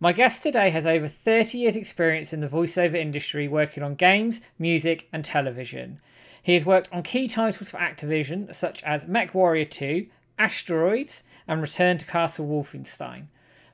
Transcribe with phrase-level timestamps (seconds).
[0.00, 4.40] My guest today has over 30 years' experience in the voiceover industry working on games,
[4.56, 5.98] music, and television.
[6.40, 10.06] He has worked on key titles for Activision such as MechWarrior 2,
[10.38, 13.24] Asteroids, and Return to Castle Wolfenstein.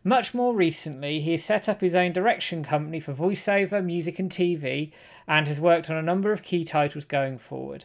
[0.02, 4.30] Much more recently, he has set up his own direction company for voiceover, music, and
[4.30, 4.92] TV,
[5.28, 7.84] and has worked on a number of key titles going forward.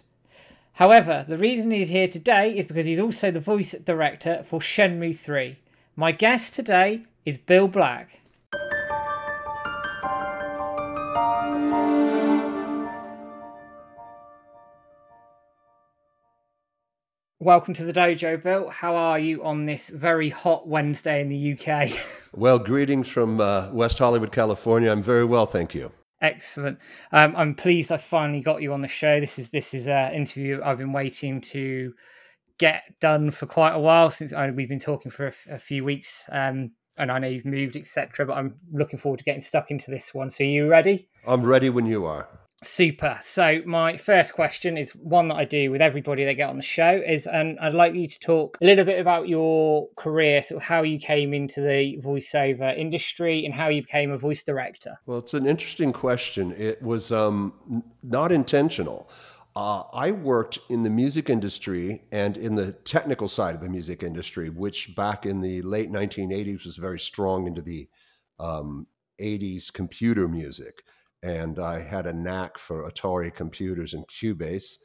[0.76, 5.18] However, the reason he's here today is because he's also the voice director for Shenmue
[5.18, 5.58] 3.
[5.98, 8.22] My guest today is Bill Black.
[17.42, 18.68] Welcome to the dojo, Bill.
[18.68, 21.90] How are you on this very hot Wednesday in the UK?
[22.32, 24.92] Well, greetings from uh, West Hollywood, California.
[24.92, 25.92] I'm very well, thank you.
[26.22, 26.78] Excellent.
[27.12, 29.20] Um, I'm pleased I finally got you on the show.
[29.20, 31.92] This is this is an interview I've been waiting to
[32.60, 35.84] get done for quite a while since I, we've been talking for a, a few
[35.84, 36.30] weeks.
[36.32, 38.28] Um, and I know you've moved, etc.
[38.28, 40.30] But I'm looking forward to getting stuck into this one.
[40.30, 41.10] So, are you ready?
[41.26, 42.28] I'm ready when you are.
[42.64, 43.18] Super.
[43.22, 46.64] So my first question is one that I do with everybody that get on the
[46.64, 50.62] show is, and I'd like you to talk a little bit about your career, sort
[50.62, 55.00] of how you came into the voiceover industry and how you became a voice director.
[55.06, 56.52] Well, it's an interesting question.
[56.52, 59.10] It was um, not intentional.
[59.56, 64.04] Uh, I worked in the music industry and in the technical side of the music
[64.04, 67.88] industry, which back in the late 1980s was very strong into the
[68.38, 68.86] um,
[69.20, 70.84] 80s computer music
[71.22, 74.78] and I had a knack for Atari computers and Cubase.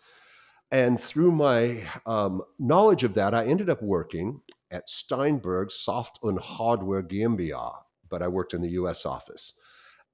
[0.70, 6.40] And through my um, knowledge of that, I ended up working at Steinberg Soft und
[6.40, 7.76] Hardware GmbH,
[8.08, 9.54] but I worked in the US office.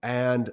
[0.02, 0.52] And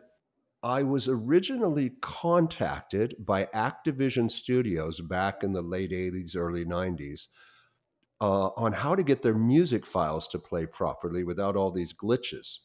[0.64, 7.28] I was originally contacted by Activision Studios back in the late 80s, early 90s
[8.20, 12.60] uh, on how to get their music files to play properly without all these glitches.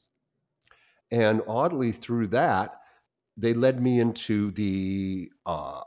[1.10, 2.78] And oddly, through that,
[3.37, 5.81] they led me into the uh,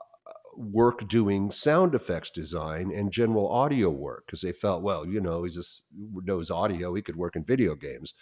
[0.57, 5.43] work doing sound effects design and general audio work because they felt, well, you know,
[5.43, 8.13] he just knows audio, he could work in video games.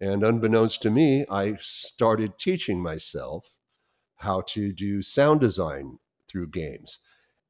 [0.00, 3.52] And unbeknownst to me, I started teaching myself
[4.16, 5.98] how to do sound design
[6.28, 7.00] through games.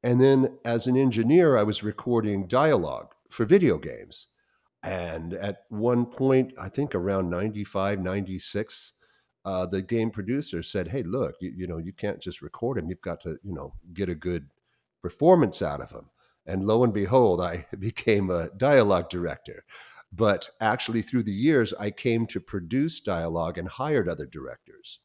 [0.03, 4.27] And then as an engineer, I was recording dialogue for video games.
[4.83, 8.93] And at one point, I think around 95, 96,
[9.45, 12.89] uh, the game producer said, "Hey, look, you, you know, you can't just record him.
[12.89, 14.47] You've got to, you know, get a good
[15.01, 16.09] performance out of him."
[16.45, 19.63] And lo and behold, I became a dialogue director.
[20.13, 24.99] But actually, through the years, I came to produce dialogue and hired other directors.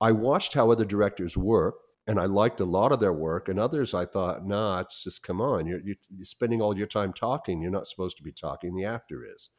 [0.00, 1.74] I watched how other directors work,
[2.06, 3.48] and I liked a lot of their work.
[3.48, 5.66] And others, I thought, nah, it's just come on.
[5.66, 7.60] You're, you're spending all your time talking.
[7.60, 8.74] You're not supposed to be talking.
[8.74, 9.50] The actor is.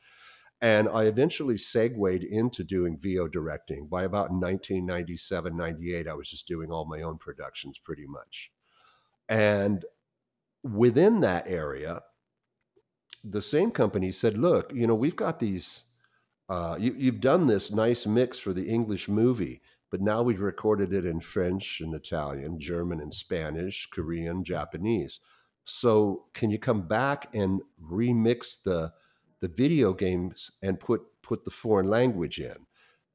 [0.61, 3.87] And I eventually segued into doing VO directing.
[3.87, 8.51] By about 1997, 98, I was just doing all my own productions pretty much.
[9.27, 9.83] And
[10.63, 12.01] within that area,
[13.23, 15.85] the same company said, look, you know, we've got these,
[16.49, 20.93] uh, you, you've done this nice mix for the English movie, but now we've recorded
[20.93, 25.19] it in French and Italian, German and Spanish, Korean, Japanese.
[25.65, 28.93] So can you come back and remix the
[29.41, 32.55] the video games and put put the foreign language in,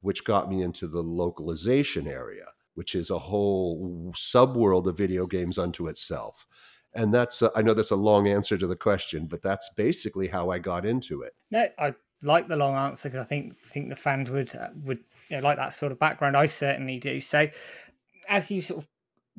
[0.01, 2.45] which got me into the localization area,
[2.75, 6.45] which is a whole subworld of video games unto itself.
[6.93, 10.27] And that's a, I know that's a long answer to the question, but that's basically
[10.27, 11.33] how I got into it.
[11.51, 11.93] No, I
[12.23, 14.99] like the long answer because I think think the fans would uh, would
[15.29, 16.35] you know, like that sort of background.
[16.35, 17.21] I certainly do.
[17.21, 17.47] So,
[18.27, 18.87] as you sort of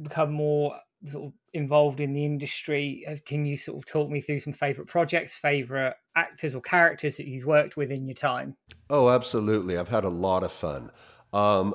[0.03, 4.21] become more sort of involved in the industry, uh, can you sort of talk me
[4.21, 8.57] through some favorite projects, favorite actors or characters that you've worked with in your time?
[8.91, 9.79] Oh, absolutely.
[9.79, 10.91] I've had a lot of fun.
[11.33, 11.75] Um,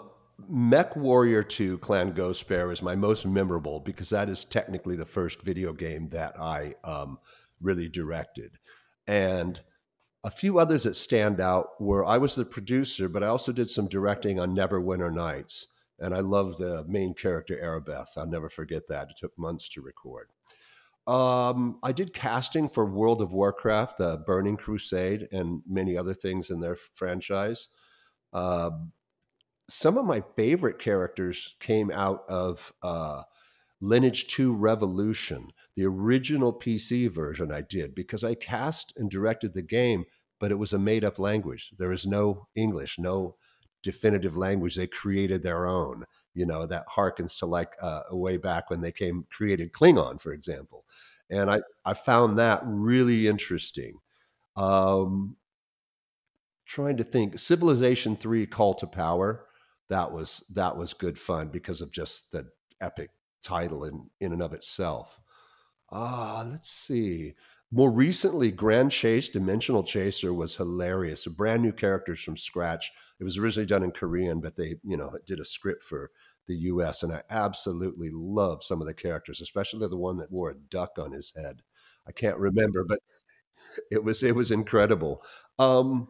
[0.52, 5.42] MechWarrior 2 Clan Ghost Bear is my most memorable because that is technically the first
[5.42, 7.20] video game that I um,
[7.62, 8.58] really directed.
[9.08, 9.60] And
[10.24, 13.70] a few others that stand out were I was the producer, but I also did
[13.70, 15.68] some directing on Neverwinter Nights.
[16.00, 18.18] And I love the main character, Erebeth.
[18.18, 19.10] I'll never forget that.
[19.12, 20.30] It took months to record.
[21.06, 26.50] Um, I did casting for World of Warcraft, the Burning Crusade, and many other things
[26.50, 27.68] in their franchise.
[28.32, 28.72] Uh,
[29.70, 33.24] some of my favorite characters came out of uh,
[33.82, 39.62] Lineage 2 Revolution, the original PC version I did, because I cast and directed the
[39.62, 40.06] game,
[40.40, 41.72] but it was a made up language.
[41.78, 43.36] There is no English, no
[43.84, 44.76] definitive language.
[44.76, 48.92] They created their own you know that harkens to like uh, way back when they
[48.92, 50.84] came created klingon for example
[51.30, 54.00] and i i found that really interesting
[54.56, 55.36] um
[56.66, 57.38] trying to think.
[57.40, 59.46] Civilization Three: Call to Power.
[59.90, 62.48] That was that was good fun because of just the
[62.82, 65.20] epic title in in and of itself.
[65.92, 67.36] Ah, let's see.
[67.74, 71.26] More recently, Grand Chase, Dimensional Chaser was hilarious.
[71.26, 72.92] A Brand new characters from scratch.
[73.20, 76.12] It was originally done in Korean, but they, you know, did a script for
[76.46, 77.02] the US.
[77.02, 81.00] And I absolutely love some of the characters, especially the one that wore a duck
[81.00, 81.64] on his head.
[82.08, 83.00] I can't remember, but
[83.90, 85.24] it was it was incredible.
[85.58, 86.10] Um,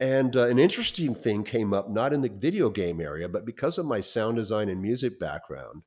[0.00, 3.78] and uh, an interesting thing came up, not in the video game area, but because
[3.78, 5.82] of my sound design and music background,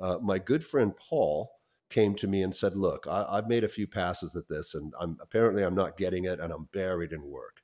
[0.00, 1.50] uh, my good friend Paul
[1.90, 4.92] came to me and said, "Look, I, have made a few passes at this, and
[5.00, 7.62] I'm apparently I'm not getting it, and I'm buried in work."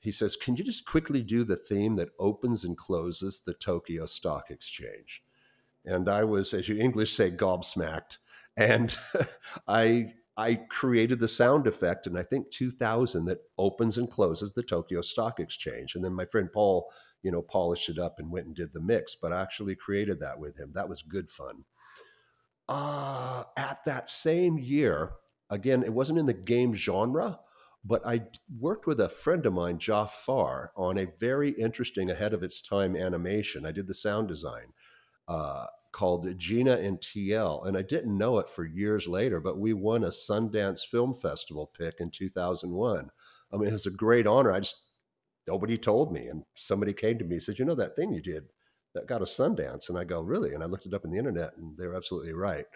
[0.00, 4.06] He says, "Can you just quickly do the theme that opens and closes the Tokyo
[4.06, 5.22] Stock Exchange?"
[5.84, 8.18] And I was, as you English say, gobsmacked,
[8.56, 8.96] and
[9.68, 14.62] I I created the sound effect in I think 2000 that opens and closes the
[14.62, 16.90] Tokyo Stock Exchange, and then my friend Paul,
[17.22, 20.20] you know, polished it up and went and did the mix, but I actually created
[20.20, 20.72] that with him.
[20.72, 21.64] That was good fun
[22.68, 25.12] uh, at that same year,
[25.50, 27.38] again, it wasn't in the game genre,
[27.84, 28.22] but I
[28.58, 32.96] worked with a friend of mine, Jafar, on a very interesting, ahead of its time
[32.96, 33.66] animation.
[33.66, 34.72] I did the sound design
[35.26, 39.72] uh, called Gina and TL, and I didn't know it for years later, but we
[39.72, 43.10] won a Sundance Film Festival pick in 2001.
[43.52, 44.52] I mean, it was a great honor.
[44.52, 44.80] I just
[45.46, 48.22] nobody told me, and somebody came to me and said, "You know that thing you
[48.22, 48.44] did."
[48.94, 49.88] That got a Sundance.
[49.88, 50.54] And I go, really?
[50.54, 52.66] And I looked it up in the internet and they're absolutely right.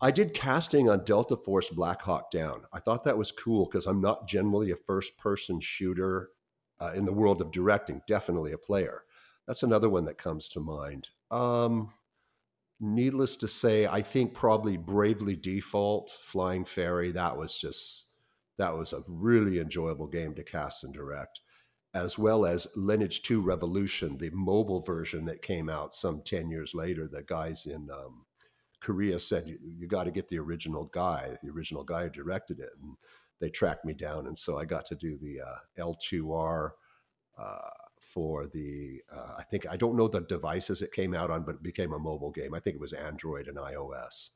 [0.00, 2.62] I did casting on Delta Force Black Hawk Down.
[2.72, 6.30] I thought that was cool because I'm not generally a first person shooter
[6.80, 9.04] uh, in the world of directing, definitely a player.
[9.46, 11.08] That's another one that comes to mind.
[11.30, 11.92] Um,
[12.78, 18.10] needless to say, I think probably Bravely Default, Flying Fairy, that was just,
[18.58, 21.40] that was a really enjoyable game to cast and direct
[21.96, 26.74] as well as Lineage 2 Revolution, the mobile version that came out some 10 years
[26.74, 27.08] later.
[27.08, 28.26] The guys in um,
[28.80, 31.36] Korea said, You, you got to get the original guy.
[31.42, 32.68] The original guy who directed it.
[32.82, 32.96] And
[33.40, 34.26] they tracked me down.
[34.26, 36.70] And so I got to do the uh, L2R
[37.38, 41.44] uh, for the, uh, I think, I don't know the devices it came out on,
[41.44, 42.54] but it became a mobile game.
[42.54, 44.30] I think it was Android and iOS.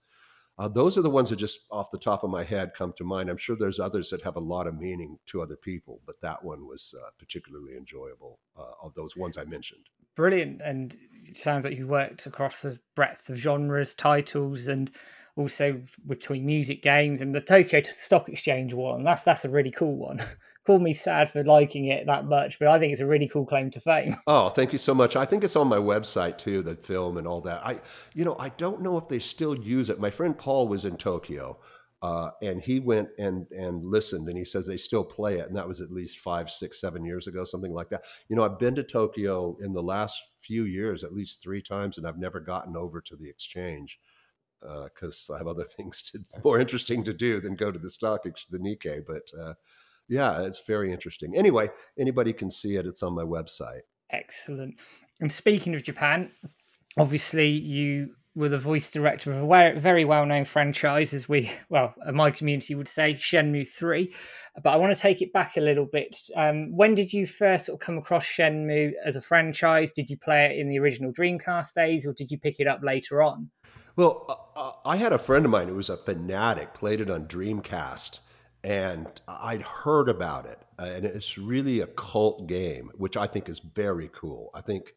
[0.60, 3.02] Uh, those are the ones that just off the top of my head come to
[3.02, 3.30] mind.
[3.30, 6.44] I'm sure there's others that have a lot of meaning to other people, but that
[6.44, 9.86] one was uh, particularly enjoyable uh, of those ones I mentioned.
[10.16, 10.60] Brilliant.
[10.60, 10.94] And
[11.26, 14.90] it sounds like you worked across a breadth of genres, titles, and
[15.34, 19.02] also between music, games, and the Tokyo Stock Exchange one.
[19.02, 20.22] That's that's a really cool one.
[20.70, 23.44] call me sad for liking it that much, but I think it's a really cool
[23.44, 24.16] claim to fame.
[24.26, 25.16] Oh, thank you so much.
[25.16, 27.66] I think it's on my website too, the film and all that.
[27.66, 27.80] I,
[28.14, 29.98] you know, I don't know if they still use it.
[29.98, 31.58] My friend Paul was in Tokyo.
[32.02, 35.54] Uh, and he went and and listened, and he says they still play it, and
[35.54, 38.04] that was at least five, six, seven years ago, something like that.
[38.30, 41.98] You know, I've been to Tokyo in the last few years at least three times,
[41.98, 44.00] and I've never gotten over to the exchange
[44.66, 47.78] uh, because uh, I have other things to, more interesting to do than go to
[47.78, 49.04] the stock, exchange, the Nikkei.
[49.06, 49.54] But uh,
[50.10, 51.36] yeah, it's very interesting.
[51.36, 51.68] Anyway,
[51.98, 52.84] anybody can see it.
[52.84, 53.82] It's on my website.
[54.10, 54.74] Excellent.
[55.20, 56.32] And speaking of Japan,
[56.98, 62.30] obviously you were the voice director of a very well-known franchise, as we, well, my
[62.30, 64.14] community would say, Shenmue Three.
[64.62, 66.16] But I want to take it back a little bit.
[66.36, 69.92] Um, when did you first sort of come across Shenmue as a franchise?
[69.92, 72.80] Did you play it in the original Dreamcast days, or did you pick it up
[72.82, 73.50] later on?
[73.94, 77.10] Well, uh, uh I had a friend of mine who was a fanatic, played it
[77.10, 78.20] on Dreamcast
[78.62, 83.48] and I'd heard about it, uh, and it's really a cult game, which I think
[83.48, 84.50] is very cool.
[84.54, 84.94] I think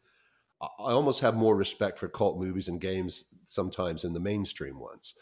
[0.60, 5.14] I almost have more respect for cult movies and games sometimes than the mainstream ones.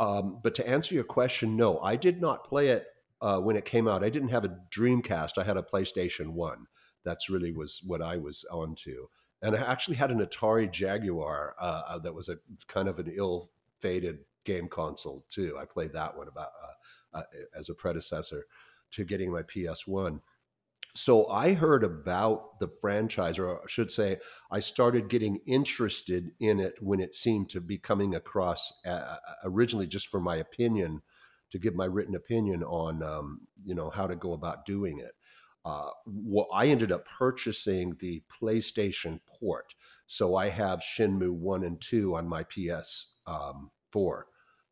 [0.00, 2.86] Um, but to answer your question, no, I did not play it
[3.20, 4.04] uh, when it came out.
[4.04, 5.38] I didn't have a Dreamcast.
[5.38, 6.66] I had a PlayStation One.
[7.04, 9.06] That's really was what I was onto,
[9.42, 13.12] and I actually had an Atari Jaguar uh, uh that was a kind of an
[13.14, 15.56] ill-fated game console too.
[15.58, 16.72] I played that one about uh,
[17.14, 17.22] uh,
[17.56, 18.44] as a predecessor
[18.92, 20.20] to getting my PS1.
[20.94, 24.18] So I heard about the franchise, or I should say,
[24.50, 29.16] I started getting interested in it when it seemed to be coming across uh, uh,
[29.44, 31.02] originally just for my opinion,
[31.50, 35.12] to give my written opinion on, um, you know, how to go about doing it.
[35.64, 39.74] Uh, well, I ended up purchasing the PlayStation port,
[40.06, 44.26] so I have Shenmue one and two on my PS um, four,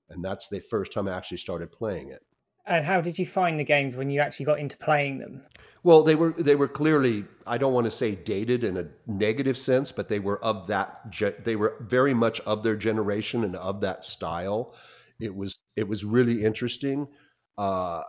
[0.09, 2.23] and that's the first time I actually started playing it.
[2.67, 5.43] And how did you find the games when you actually got into playing them?
[5.85, 9.57] Well, they were they were clearly I don't want to say dated in a negative
[9.57, 13.81] sense, but they were of that they were very much of their generation and of
[13.83, 14.75] that style.
[15.21, 17.07] It was it was really interesting,
[17.57, 18.03] uh,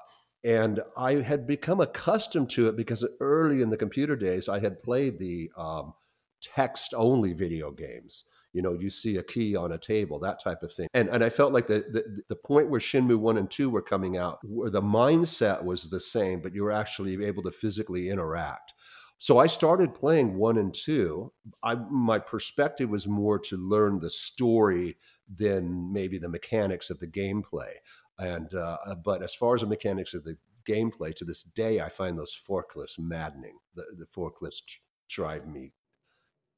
[0.44, 4.82] and I had become accustomed to it because early in the computer days, I had
[4.82, 5.94] played the um,
[6.42, 8.26] text only video games.
[8.58, 10.88] You know, you see a key on a table, that type of thing.
[10.96, 13.84] And, and I felt like the, the, the point where Shenmue 1 and 2 were
[13.84, 18.10] coming out, where the mindset was the same, but you were actually able to physically
[18.10, 18.74] interact.
[19.20, 21.32] So I started playing one and two.
[21.62, 24.98] I, my perspective was more to learn the story
[25.32, 27.74] than maybe the mechanics of the gameplay.
[28.18, 30.36] And uh, but as far as the mechanics of the
[30.68, 33.58] gameplay, to this day, I find those forklifts maddening.
[33.76, 34.62] The, the forklifts
[35.10, 35.74] drive me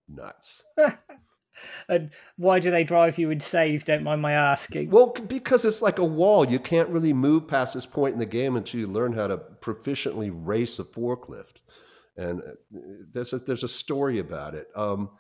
[0.08, 0.64] nuts.
[1.88, 3.82] and why do they drive you insane?
[3.86, 4.90] Don't mind my asking.
[4.90, 6.50] Well, because it's like a wall.
[6.50, 9.38] You can't really move past this point in the game until you learn how to
[9.38, 11.58] proficiently race a forklift.
[12.18, 12.80] And uh,
[13.14, 14.68] there's a, there's a story about it.
[14.76, 15.12] Um,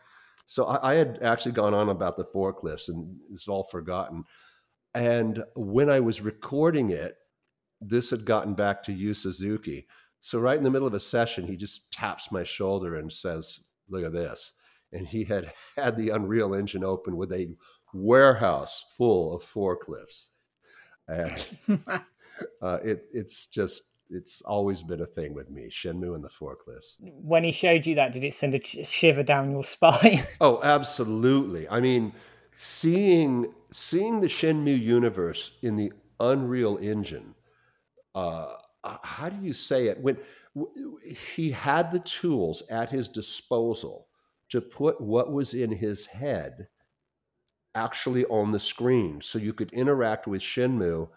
[0.45, 4.23] so I, I, had actually gone on about the forklifts, and it's all forgotten.
[4.95, 7.15] And when I was recording it,
[7.79, 9.87] this had gotten back to Yu Suzuki.
[10.21, 13.59] So right in the middle of a session, he just taps my shoulder and says,
[13.87, 14.53] "Look at this."
[14.91, 17.55] And he had had the Unreal Engine open with a
[17.93, 20.27] warehouse full of forklifts,
[21.07, 21.57] and
[22.61, 26.95] uh, it, it's just it's always been a thing with me shenmue and the forklifts
[26.99, 31.69] when he showed you that did it send a shiver down your spine oh absolutely
[31.69, 32.11] i mean
[32.61, 37.33] seeing seeing the Shenmue universe in the Unreal Engine.
[38.13, 39.97] Uh, how do you say it?
[40.01, 40.17] When
[41.35, 44.07] he had the tools at his disposal
[44.49, 46.67] to put what was in his head
[47.75, 51.09] actually on the screen, so you could interact with Shenmue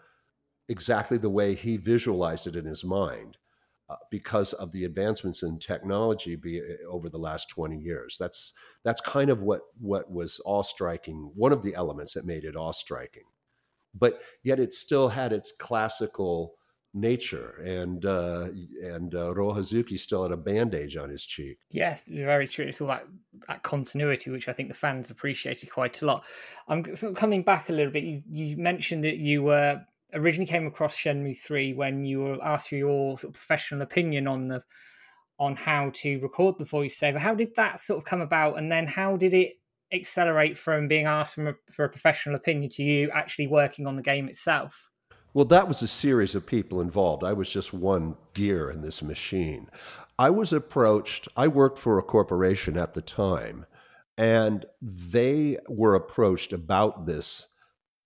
[0.69, 3.37] exactly the way he visualized it in his mind.
[3.89, 8.15] Uh, because of the advancements in technology be, uh, over the last 20 years.
[8.17, 8.53] That's
[8.85, 11.29] that's kind of what what was awe striking.
[11.35, 13.25] One of the elements that made it awe striking,
[13.93, 16.55] but yet it still had its classical
[16.93, 18.47] nature and uh,
[18.83, 21.57] and uh, Ryo Hazuki still had a bandage on his cheek.
[21.71, 22.65] Yes, very true.
[22.65, 23.07] It's all that
[23.47, 26.23] that continuity, which I think the fans appreciated quite a lot.
[26.67, 28.03] I'm sort of coming back a little bit.
[28.03, 29.81] You, you mentioned that you were
[30.13, 34.27] originally came across Shenmue 3 when you were asked for your sort of professional opinion
[34.27, 34.63] on the
[35.39, 37.17] on how to record the voiceover.
[37.17, 39.53] How did that sort of come about, and then how did it
[39.91, 44.01] accelerate from being asked a, for a professional opinion to you actually working on the
[44.03, 44.91] game itself?
[45.33, 47.23] Well, that was a series of people involved.
[47.23, 49.67] I was just one gear in this machine.
[50.19, 53.65] I was approached, I worked for a corporation at the time,
[54.15, 57.47] and they were approached about this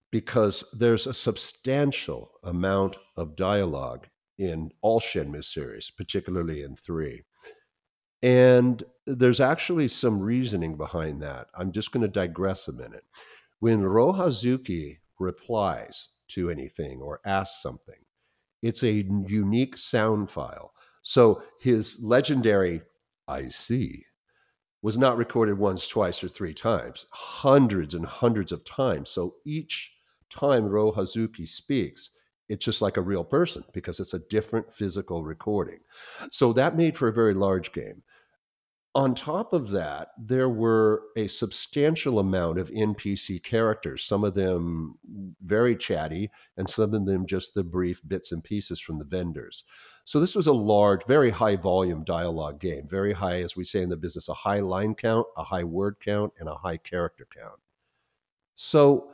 [0.09, 4.07] because there's a substantial amount of dialogue
[4.37, 7.23] in all Shenmue series, particularly in three.
[8.23, 11.47] And there's actually some reasoning behind that.
[11.57, 13.03] I'm just going to digress a minute.
[13.59, 17.99] When Ryo Hazuki replies to anything or ask something,
[18.61, 20.73] it's a unique sound file.
[21.01, 22.81] So his legendary
[23.27, 24.05] I see
[24.81, 29.09] was not recorded once, twice, or three times, hundreds and hundreds of times.
[29.09, 29.91] So each
[30.29, 32.11] time Ryo Hazuki speaks,
[32.49, 35.79] it's just like a real person because it's a different physical recording.
[36.31, 38.03] So that made for a very large game.
[38.97, 44.97] On top of that, there were a substantial amount of NPC characters, some of them
[45.43, 49.65] very chatty, and some of them just the brief bits and pieces from the vendors.
[50.05, 53.83] So this was a large, very high volume dialogue game, very high, as we say
[53.83, 57.27] in the business, a high line count, a high word count, and a high character
[57.31, 57.59] count.
[58.55, 59.11] So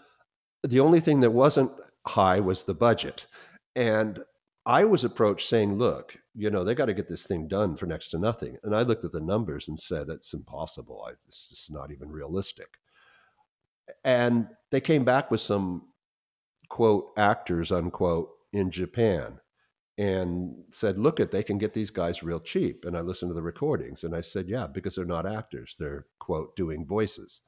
[0.64, 1.74] the only thing that wasn't
[2.08, 3.28] high was the budget.
[3.76, 4.24] And
[4.66, 7.86] I was approached saying, look, you know, they got to get this thing done for
[7.86, 8.58] next to nothing.
[8.64, 11.06] And I looked at the numbers and said, it's impossible.
[11.08, 12.78] I, it's not even realistic.
[14.04, 15.90] And they came back with some
[16.70, 19.40] quote actors, unquote, in Japan
[19.98, 22.86] and said, look at, they can get these guys real cheap.
[22.86, 25.76] And I listened to the recordings and I said, yeah, because they're not actors.
[25.78, 27.42] They're quote, doing voices.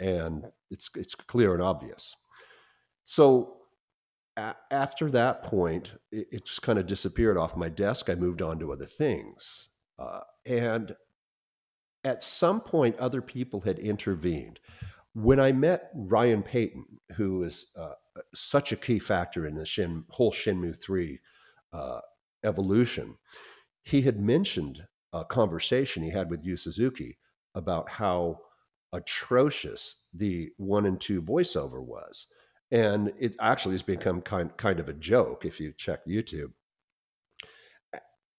[0.00, 2.14] And it's, it's clear and obvious.
[3.04, 3.57] So
[4.70, 8.08] after that point, it, it just kind of disappeared off my desk.
[8.08, 9.68] I moved on to other things.
[9.98, 10.94] Uh, and
[12.04, 14.60] at some point, other people had intervened.
[15.14, 16.84] When I met Ryan Payton,
[17.16, 21.18] who is uh, uh such a key factor in the Shin, whole Shenmue 3
[21.72, 22.00] uh,
[22.44, 23.16] evolution,
[23.82, 27.18] he had mentioned a conversation he had with Yu Suzuki
[27.54, 28.38] about how
[28.92, 32.26] atrocious the one and two voiceover was
[32.70, 36.52] and it actually has become kind kind of a joke if you check YouTube.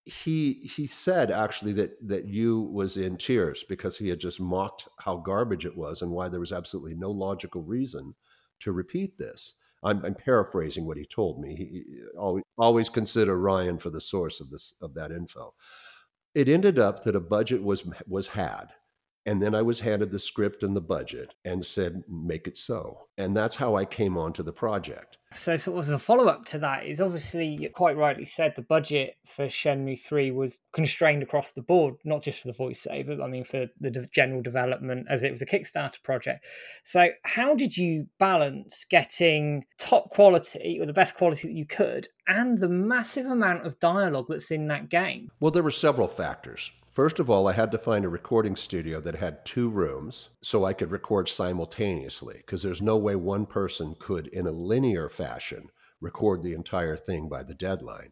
[0.06, 4.88] He he said actually that that Yu was in tears because he had just mocked
[5.00, 8.16] how garbage it was and why there was absolutely no logical reason
[8.62, 9.56] to repeat this.
[9.84, 11.56] I'm, I'm paraphrasing what he told me.
[11.56, 11.84] He
[12.18, 15.54] always, always consider Ryan for the source of this of that info.
[16.36, 18.68] It ended up that a budget was was had
[19.30, 23.06] and then I was handed the script and the budget and said, make it so.
[23.16, 25.20] And that's how I came onto the project.
[25.36, 28.54] So, sort of as a follow up to that, is obviously you quite rightly said
[28.56, 33.24] the budget for Shenmue 3 was constrained across the board, not just for the voiceover,
[33.24, 36.44] I mean, for the general development as it was a Kickstarter project.
[36.84, 42.08] So, how did you balance getting top quality or the best quality that you could
[42.28, 45.30] and the massive amount of dialogue that's in that game?
[45.40, 46.72] Well, there were several factors.
[47.00, 50.66] First of all, I had to find a recording studio that had two rooms so
[50.66, 55.70] I could record simultaneously because there's no way one person could, in a linear fashion,
[56.02, 58.12] record the entire thing by the deadline.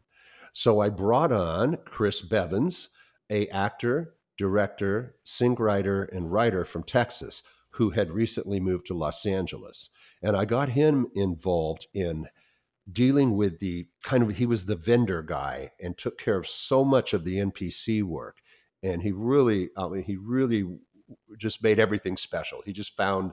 [0.53, 2.88] So I brought on Chris Bevins,
[3.29, 9.25] a actor, director, sync writer, and writer from Texas who had recently moved to Los
[9.25, 9.89] Angeles.
[10.22, 12.29] And I got him involved in
[12.89, 16.86] dealing with the kind of he was the vendor guy and took care of so
[16.86, 18.38] much of the NPC work
[18.88, 20.65] and he really, I mean, he really
[21.38, 22.62] just made everything special.
[22.65, 23.32] He just found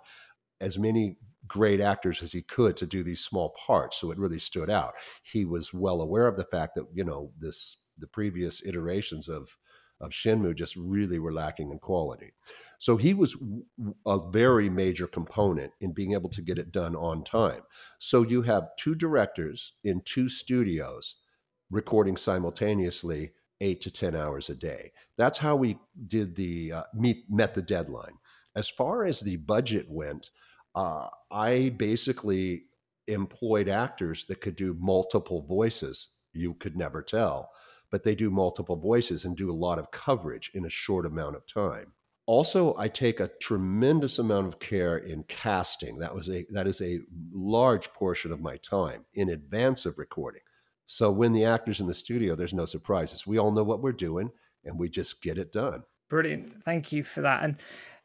[0.60, 4.38] as many great actors as he could to do these small parts, so it really
[4.38, 4.94] stood out.
[5.22, 9.56] He was well aware of the fact that you know this the previous iterations of
[10.00, 12.32] of Shenmue just really were lacking in quality.
[12.78, 13.36] So he was
[14.04, 17.62] a very major component in being able to get it done on time.
[17.98, 21.16] So you have two directors in two studios
[21.70, 23.32] recording simultaneously
[23.64, 24.92] eight to 10 hours a day.
[25.16, 28.18] That's how we did the uh, meet, met the deadline.
[28.54, 30.30] As far as the budget went,
[30.74, 32.66] uh, I basically
[33.08, 36.08] employed actors that could do multiple voices.
[36.32, 37.50] You could never tell,
[37.90, 41.36] but they do multiple voices and do a lot of coverage in a short amount
[41.36, 41.92] of time.
[42.26, 45.98] Also, I take a tremendous amount of care in casting.
[45.98, 47.00] That was a that is a
[47.32, 50.40] large portion of my time in advance of recording.
[50.86, 53.26] So when the actor's in the studio, there's no surprises.
[53.26, 54.30] We all know what we're doing
[54.64, 55.82] and we just get it done.
[56.10, 56.62] Brilliant.
[56.64, 57.42] Thank you for that.
[57.42, 57.56] And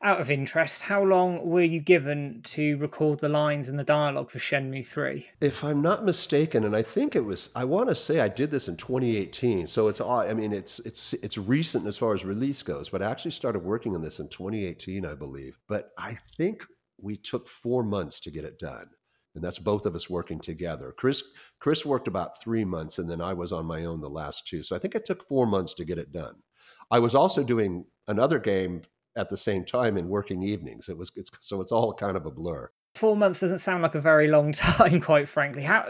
[0.02, 4.32] out of interest, how long were you given to record the lines and the dialogue
[4.32, 5.28] for Shenmue 3?
[5.42, 8.50] If I'm not mistaken, and I think it was, I want to say I did
[8.50, 9.68] this in 2018.
[9.68, 13.12] So it's, I mean, it's, it's, it's recent as far as release goes, but I
[13.12, 15.60] actually started working on this in 2018, I believe.
[15.68, 16.64] But I think
[17.02, 18.90] we took four months to get it done
[19.36, 20.94] and that's both of us working together.
[20.98, 21.24] Chris
[21.60, 24.64] Chris worked about three months, and then I was on my own the last two.
[24.64, 26.36] So I think it took four months to get it done.
[26.92, 28.82] I was also doing another game
[29.16, 30.90] at the same time in working evenings.
[30.90, 32.70] It was it's, so it's all kind of a blur.
[32.96, 35.64] Four months doesn't sound like a very long time, quite frankly.
[35.64, 35.86] How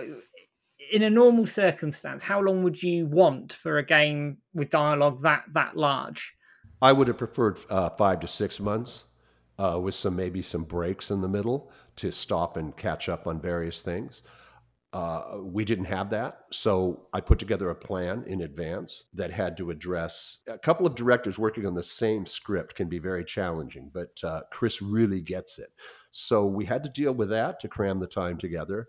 [0.92, 5.44] in a normal circumstance, how long would you want for a game with dialogue that
[5.54, 6.34] that large?
[6.82, 9.04] I would have preferred uh, five to six months
[9.60, 13.42] uh, with some maybe some breaks in the middle to stop and catch up on
[13.42, 14.24] various things.
[14.92, 19.56] Uh, we didn't have that, so I put together a plan in advance that had
[19.58, 23.92] to address a couple of directors working on the same script can be very challenging,
[23.94, 25.70] but uh, Chris really gets it.
[26.10, 28.88] So we had to deal with that to cram the time together.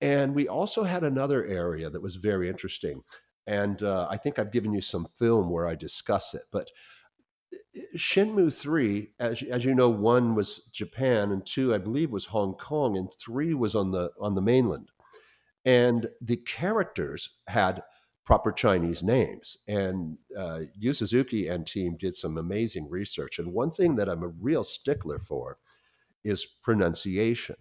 [0.00, 3.02] And we also had another area that was very interesting.
[3.46, 6.70] And uh, I think I've given you some film where I discuss it, but
[7.96, 12.54] Shenmue 3, as, as you know, one was Japan and two, I believe, was Hong
[12.54, 14.90] Kong, and three was on the on the mainland.
[15.64, 17.82] And the characters had
[18.24, 19.56] proper Chinese names.
[19.68, 23.38] And uh, Yu Suzuki and team did some amazing research.
[23.38, 25.58] And one thing that I'm a real stickler for
[26.24, 27.56] is pronunciation.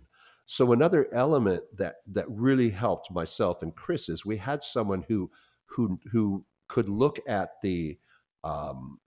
[0.48, 5.32] So another element that that really helped myself and Chris is we had someone who
[5.68, 7.98] who who could look at the
[8.44, 9.00] um,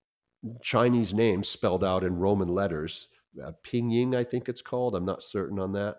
[0.62, 3.08] Chinese names spelled out in Roman letters,
[3.42, 4.94] uh, Pinyin, I think it's called.
[4.94, 5.96] I'm not certain on that,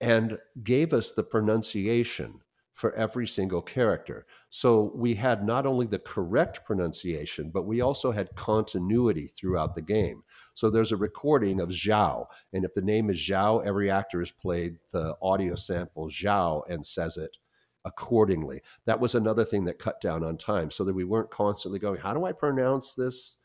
[0.00, 2.40] and gave us the pronunciation
[2.78, 4.24] for every single character.
[4.50, 9.82] So we had not only the correct pronunciation, but we also had continuity throughout the
[9.82, 10.22] game.
[10.54, 14.30] So there's a recording of Zhao, and if the name is Zhao, every actor has
[14.30, 17.36] played the audio sample Zhao and says it
[17.84, 18.62] accordingly.
[18.86, 21.98] That was another thing that cut down on time so that we weren't constantly going,
[21.98, 23.38] How do I pronounce this?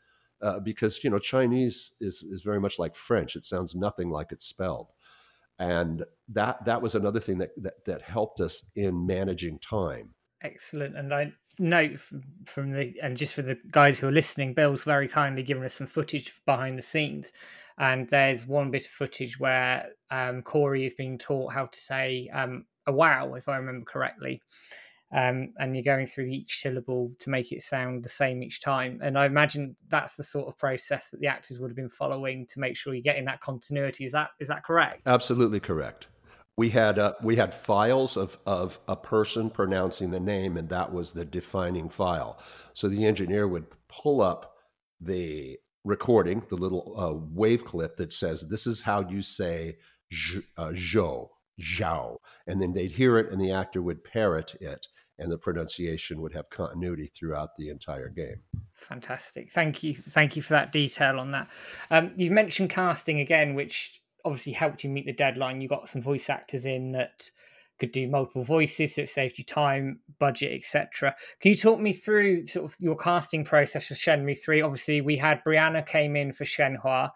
[0.44, 3.34] Uh, because you know Chinese is is very much like French.
[3.34, 4.92] It sounds nothing like it's spelled,
[5.58, 10.10] and that that was another thing that that, that helped us in managing time.
[10.42, 11.98] Excellent, and I note
[12.44, 15.74] from the and just for the guys who are listening, Bill's very kindly given us
[15.74, 17.32] some footage behind the scenes,
[17.78, 22.28] and there's one bit of footage where um, Corey is being taught how to say
[22.34, 24.42] um, a wow, if I remember correctly
[25.14, 28.98] um, and you're going through each syllable to make it sound the same each time.
[29.00, 32.46] And I imagine that's the sort of process that the actors would have been following
[32.48, 34.04] to make sure you're getting that continuity.
[34.04, 35.02] Is that is that correct?
[35.06, 36.08] Absolutely correct.
[36.56, 40.92] We had uh, we had files of of a person pronouncing the name, and that
[40.92, 42.40] was the defining file.
[42.74, 44.56] So the engineer would pull up
[45.00, 49.76] the recording, the little uh, wave clip that says, "This is how you say
[50.56, 51.28] uh, Zhou,
[51.60, 54.88] Zhao," and then they'd hear it, and the actor would parrot it,
[55.18, 58.40] and the pronunciation would have continuity throughout the entire game.
[58.74, 59.52] Fantastic.
[59.52, 59.96] Thank you.
[60.10, 61.48] Thank you for that detail on that.
[61.90, 65.60] Um, you've mentioned casting again, which obviously helped you meet the deadline.
[65.60, 67.30] You got some voice actors in that
[67.78, 71.14] could do multiple voices, so it saved you time, budget, etc.
[71.40, 74.62] Can you talk me through sort of your casting process for Shenmue 3?
[74.62, 77.10] Obviously, we had Brianna came in for Shenhua.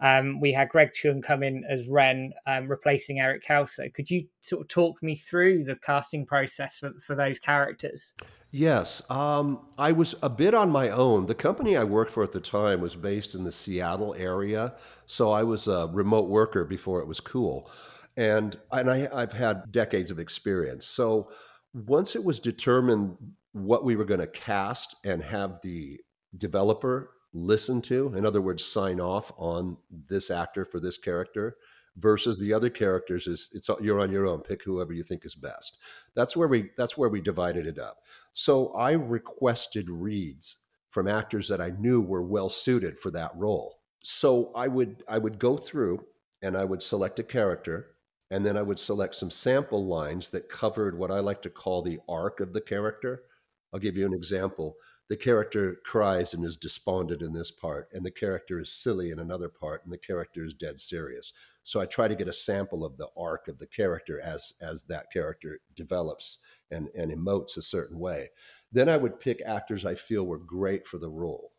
[0.00, 3.84] Um, we had Greg Chun come in as Ren, um, replacing Eric Kelso.
[3.94, 8.14] Could you sort of talk me through the casting process for, for those characters?
[8.50, 11.26] Yes, um, I was a bit on my own.
[11.26, 14.74] The company I worked for at the time was based in the Seattle area,
[15.06, 17.70] so I was a remote worker before it was cool,
[18.16, 20.84] and and I, I've had decades of experience.
[20.86, 21.30] So
[21.72, 23.16] once it was determined
[23.52, 26.00] what we were going to cast and have the
[26.36, 29.76] developer listen to, in other words, sign off on
[30.08, 31.56] this actor for this character
[31.96, 35.34] versus the other characters is it's you're on your own pick whoever you think is
[35.34, 35.78] best.
[36.14, 37.98] That's where we that's where we divided it up.
[38.34, 40.56] So i requested reads
[40.90, 43.80] from actors that i knew were well suited for that role.
[44.02, 46.04] So i would i would go through
[46.42, 47.88] and i would select a character
[48.30, 51.82] and then i would select some sample lines that covered what i like to call
[51.82, 53.24] the arc of the character.
[53.72, 54.76] I'll give you an example
[55.08, 59.18] the character cries and is despondent in this part, and the character is silly in
[59.18, 61.32] another part, and the character is dead serious.
[61.64, 64.84] So I try to get a sample of the arc of the character as as
[64.84, 66.38] that character develops
[66.70, 68.30] and, and emotes a certain way.
[68.70, 71.52] Then I would pick actors I feel were great for the role.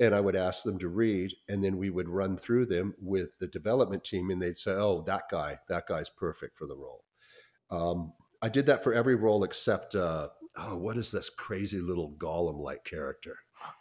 [0.00, 3.38] And I would ask them to read, and then we would run through them with
[3.38, 7.04] the development team, and they'd say, "Oh, that guy, that guy's perfect for the role."
[7.70, 12.12] Um, I did that for every role except uh, oh, what is this crazy little
[12.18, 13.38] golem like character?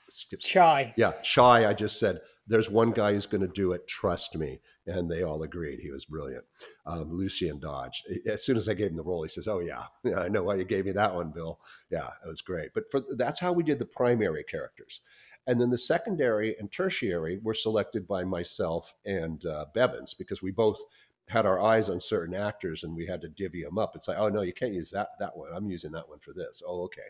[0.10, 0.46] Skips.
[0.46, 0.94] Chai.
[0.98, 1.68] Yeah, Chai.
[1.68, 3.88] I just said, there's one guy who's going to do it.
[3.88, 4.62] Trust me.
[4.86, 5.80] And they all agreed.
[5.80, 6.44] He was brilliant.
[6.86, 8.04] Um, Lucien Dodge.
[8.28, 10.44] As soon as I gave him the role, he says, oh, yeah, yeah, I know
[10.44, 11.60] why you gave me that one, Bill.
[11.90, 12.72] Yeah, it was great.
[12.74, 15.02] But for, that's how we did the primary characters.
[15.48, 20.52] And then the secondary and tertiary were selected by myself and uh, Bevins because we
[20.52, 20.80] both
[21.28, 23.96] had our eyes on certain actors and we had to divvy them up.
[23.96, 25.50] It's like, oh no, you can't use that that one.
[25.54, 26.62] I'm using that one for this.
[26.66, 27.02] Oh, okay.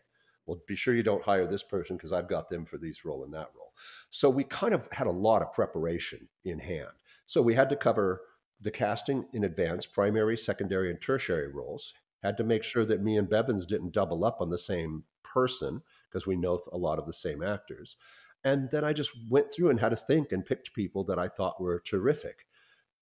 [0.45, 3.23] Well, be sure you don't hire this person because I've got them for these role
[3.23, 3.73] and that role.
[4.09, 6.89] So we kind of had a lot of preparation in hand.
[7.27, 8.21] So we had to cover
[8.59, 11.93] the casting in advance, primary, secondary, and tertiary roles.
[12.23, 15.81] Had to make sure that me and Bevins didn't double up on the same person
[16.09, 17.95] because we know a lot of the same actors.
[18.43, 21.27] And then I just went through and had to think and picked people that I
[21.27, 22.45] thought were terrific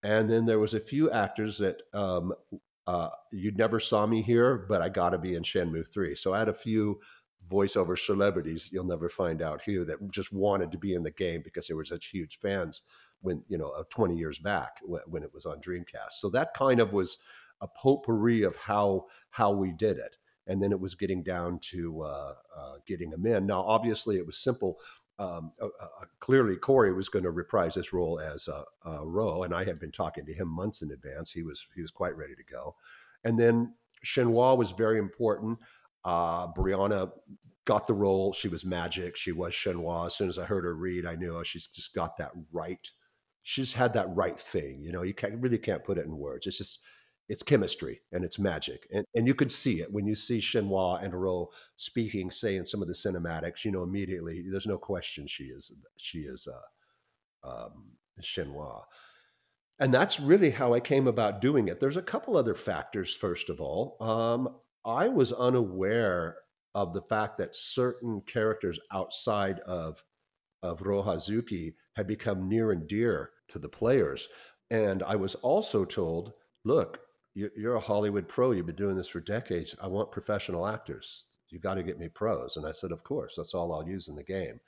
[0.03, 2.33] and then there was a few actors that um,
[2.87, 6.15] uh, you never saw me here, but I got to be in Shenmue Three.
[6.15, 6.99] So I had a few
[7.49, 11.41] voiceover celebrities you'll never find out here that just wanted to be in the game
[11.43, 12.83] because they were such huge fans
[13.21, 16.11] when you know 20 years back when it was on Dreamcast.
[16.11, 17.17] So that kind of was
[17.61, 20.17] a potpourri of how how we did it
[20.49, 23.45] and then it was getting down to uh, uh, getting them in.
[23.45, 24.79] Now, obviously, it was simple
[25.19, 29.43] um, uh, uh, clearly Corey was going to reprise this role as uh, uh, Ro,
[29.43, 31.29] and I had been talking to him months in advance.
[31.31, 32.75] He was he was quite ready to go,
[33.25, 33.73] and then
[34.05, 35.59] Shenhua was very important.
[36.05, 37.11] Uh, Brianna
[37.65, 38.31] got the role.
[38.31, 39.17] She was magic.
[39.17, 40.07] She was Shenhua.
[40.07, 42.89] As soon as I heard her read, I knew oh, she's just got that right.
[43.43, 44.81] She's had that right thing.
[44.81, 46.47] You know, you can't really can't put it in words.
[46.47, 46.79] It's just
[47.29, 48.87] it's chemistry and it's magic.
[48.91, 52.65] And, and you could see it when you see Shenhua and Ro speaking, say in
[52.65, 57.47] some of the cinematics, you know, immediately there's no question she is, she is uh,
[57.47, 58.81] um, Shenhua.
[59.79, 61.79] And that's really how I came about doing it.
[61.79, 63.95] There's a couple other factors, first of all.
[64.01, 66.37] Um, I was unaware
[66.75, 70.03] of the fact that certain characters outside of
[70.61, 74.27] of Ro Hazuki had become near and dear to the players.
[74.69, 76.33] And I was also told,
[76.65, 76.99] look,
[77.55, 78.51] you're a Hollywood pro.
[78.51, 79.75] You've been doing this for decades.
[79.81, 81.25] I want professional actors.
[81.49, 82.57] You got to get me pros.
[82.57, 84.59] And I said, of course, that's all I'll use in the game.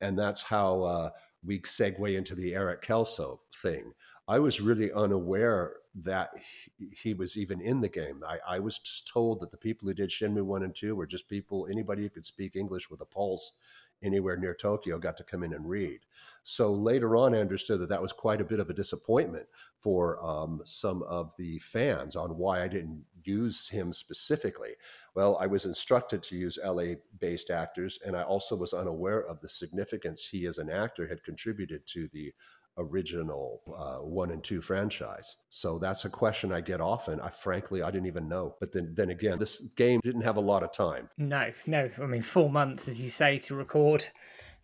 [0.00, 1.10] And that's how uh,
[1.44, 3.92] we segue into the Eric Kelso thing.
[4.26, 6.30] I was really unaware that
[6.78, 8.22] he, was even in the game.
[8.26, 11.06] I, I was just told that the people who did Shenmue 1 and 2 were
[11.06, 13.52] just people, anybody who could speak English with a pulse
[14.02, 16.00] anywhere near Tokyo got to come in and read.
[16.44, 19.46] So later on, I understood that that was quite a bit of a disappointment
[19.80, 24.72] for um, some of the fans on why I didn't use him specifically.
[25.14, 29.40] Well, I was instructed to use LA based actors, and I also was unaware of
[29.40, 32.32] the significance he as an actor had contributed to the
[32.78, 35.36] original uh, one and two franchise.
[35.50, 37.20] So that's a question I get often.
[37.20, 38.56] I frankly I didn't even know.
[38.60, 41.08] But then then again, this game didn't have a lot of time.
[41.18, 41.90] No, no.
[42.00, 44.06] I mean, four months, as you say, to record.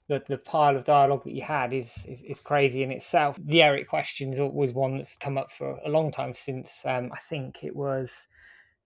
[0.09, 3.38] The, the pile of dialogue that you had is, is, is crazy in itself.
[3.44, 7.12] The Eric question is always one that's come up for a long time since um,
[7.12, 8.27] I think it was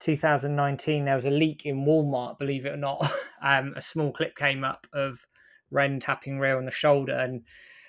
[0.00, 1.06] 2019.
[1.06, 3.10] There was a leak in Walmart, believe it or not.
[3.42, 5.26] Um, a small clip came up of
[5.70, 7.42] Ren tapping Ryo on the shoulder, and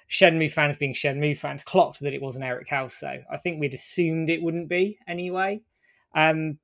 [0.09, 3.23] Shenmue fans being Shenmue fans clocked that it wasn't Eric Kelso.
[3.31, 5.61] I think we'd assumed it wouldn't be anyway.
[6.13, 6.59] Um,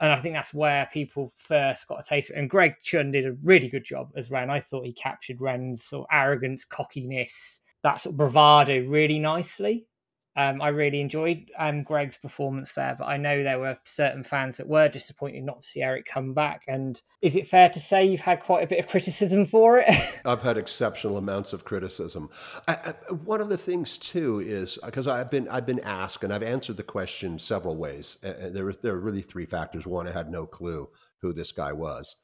[0.00, 2.40] and I think that's where people first got a taste of it.
[2.40, 4.50] And Greg Chun did a really good job as Ren.
[4.50, 9.86] I thought he captured Ren's sort of arrogance, cockiness, that sort of bravado really nicely.
[10.34, 14.56] Um, I really enjoyed um, Greg's performance there, but I know there were certain fans
[14.56, 16.62] that were disappointed not to see Eric come back.
[16.66, 19.88] And is it fair to say you've had quite a bit of criticism for it?
[20.24, 22.30] I've had exceptional amounts of criticism.
[22.66, 26.32] I, I, one of the things too is because I've been I've been asked and
[26.32, 28.16] I've answered the question several ways.
[28.22, 29.86] There there were really three factors.
[29.86, 32.16] One, I had no clue who this guy was.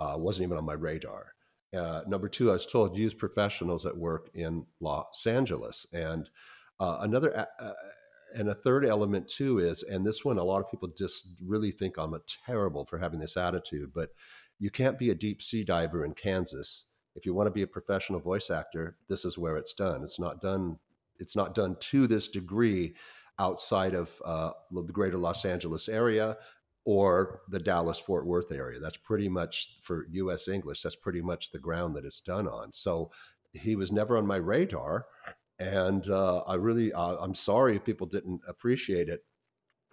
[0.00, 1.34] Uh, wasn't even on my radar.
[1.76, 6.28] Uh, number two, I was told use professionals that work in Los Angeles and
[6.82, 7.72] uh, another uh,
[8.34, 11.70] and a third element too is, and this one a lot of people just really
[11.70, 14.10] think I'm a terrible for having this attitude, but
[14.58, 17.68] you can't be a deep sea diver in Kansas if you want to be a
[17.68, 18.96] professional voice actor.
[19.08, 20.02] This is where it's done.
[20.02, 20.78] It's not done.
[21.20, 22.94] It's not done to this degree
[23.38, 26.36] outside of uh, the greater Los Angeles area
[26.84, 28.80] or the Dallas Fort Worth area.
[28.80, 32.72] That's pretty much for US English, that's pretty much the ground that it's done on.
[32.72, 33.12] So
[33.52, 35.06] he was never on my radar
[35.62, 39.24] and uh, I really uh, I'm sorry if people didn't appreciate it.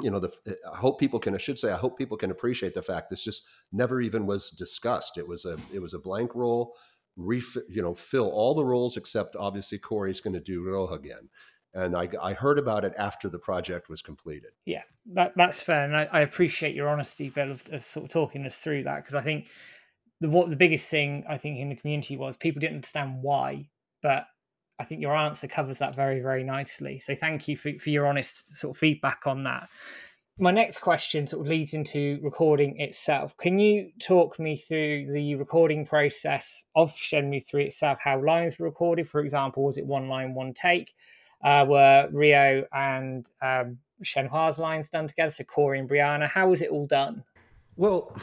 [0.01, 0.31] You know, the,
[0.71, 1.35] I hope people can.
[1.35, 4.49] I should say, I hope people can appreciate the fact this just never even was
[4.49, 5.17] discussed.
[5.17, 6.75] It was a it was a blank role.
[7.17, 11.29] Ref, you know, fill all the roles except obviously Corey's going to do Roja again.
[11.73, 14.51] And I, I heard about it after the project was completed.
[14.65, 18.09] Yeah, that, that's fair, and I, I appreciate your honesty, Bill, of, of sort of
[18.09, 19.49] talking us through that because I think
[20.21, 23.69] the what the biggest thing I think in the community was people didn't understand why,
[24.01, 24.25] but
[24.79, 26.99] I think your answer covers that very, very nicely.
[26.99, 29.69] So thank you for, for your honest sort of feedback on that.
[30.41, 33.35] My next question sort of leads into recording itself.
[33.35, 37.99] Can you talk me through the recording process of Shenmue 3 itself?
[38.01, 40.93] How lines were recorded, for example, was it one line, one take?
[41.43, 45.29] Uh, were Ryo and um, Shenhua's lines done together?
[45.29, 47.25] So Corey and Brianna, how was it all done?
[47.79, 48.13] Well,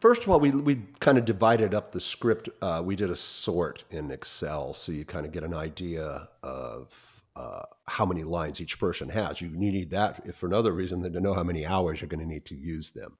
[0.00, 2.48] first of all, we, we kind of divided up the script.
[2.60, 7.22] Uh, we did a sort in Excel, so you kind of get an idea of
[7.36, 9.40] uh, how many lines each person has.
[9.40, 12.26] You, need that if for another reason than to know how many hours you're going
[12.26, 13.16] to need to use them.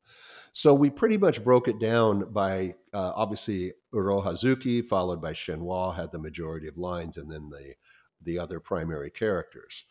[0.52, 5.94] So we pretty much broke it down by uh, obviously Uro Hazuki, followed by Shenhua,
[5.94, 7.74] had the majority of lines, and then the
[8.20, 9.85] the other primary characters.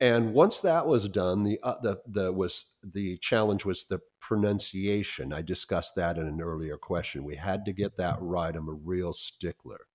[0.00, 5.32] And once that was done, the, uh, the the was the challenge was the pronunciation.
[5.32, 7.24] I discussed that in an earlier question.
[7.24, 8.54] We had to get that right.
[8.54, 9.86] I'm a real stickler.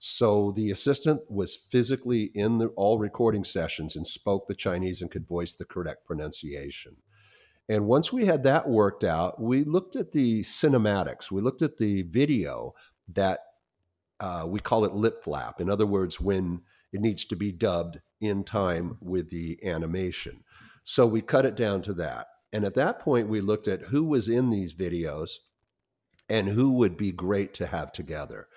[0.00, 5.10] So the assistant was physically in the, all recording sessions and spoke the Chinese and
[5.10, 6.96] could voice the correct pronunciation.
[7.68, 11.30] And once we had that worked out, we looked at the cinematics.
[11.30, 12.72] We looked at the video
[13.12, 13.40] that
[14.18, 15.60] uh, we call it lip flap.
[15.60, 16.62] In other words, when
[16.92, 20.44] it needs to be dubbed in time with the animation.
[20.84, 22.28] So we cut it down to that.
[22.52, 25.30] And at that point, we looked at who was in these videos
[26.28, 28.48] and who would be great to have together.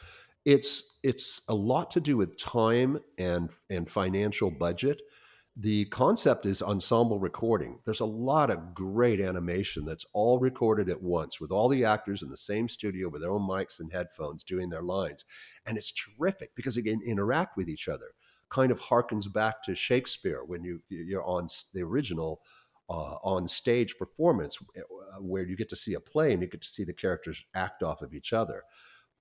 [0.46, 5.02] It's it's a lot to do with time and and financial budget.
[5.56, 7.78] The concept is ensemble recording.
[7.86, 12.24] There's a lot of great animation that's all recorded at once with all the actors
[12.24, 15.26] in the same studio with their own mics and headphones doing their lines.
[15.68, 18.14] And it's terrific because they can interact with each other
[18.54, 22.42] kind of harkens back to Shakespeare when you you're on the original
[22.90, 24.82] uh, on stage performance uh,
[25.20, 27.82] where you get to see a play and you get to see the characters act
[27.82, 28.64] off of each other.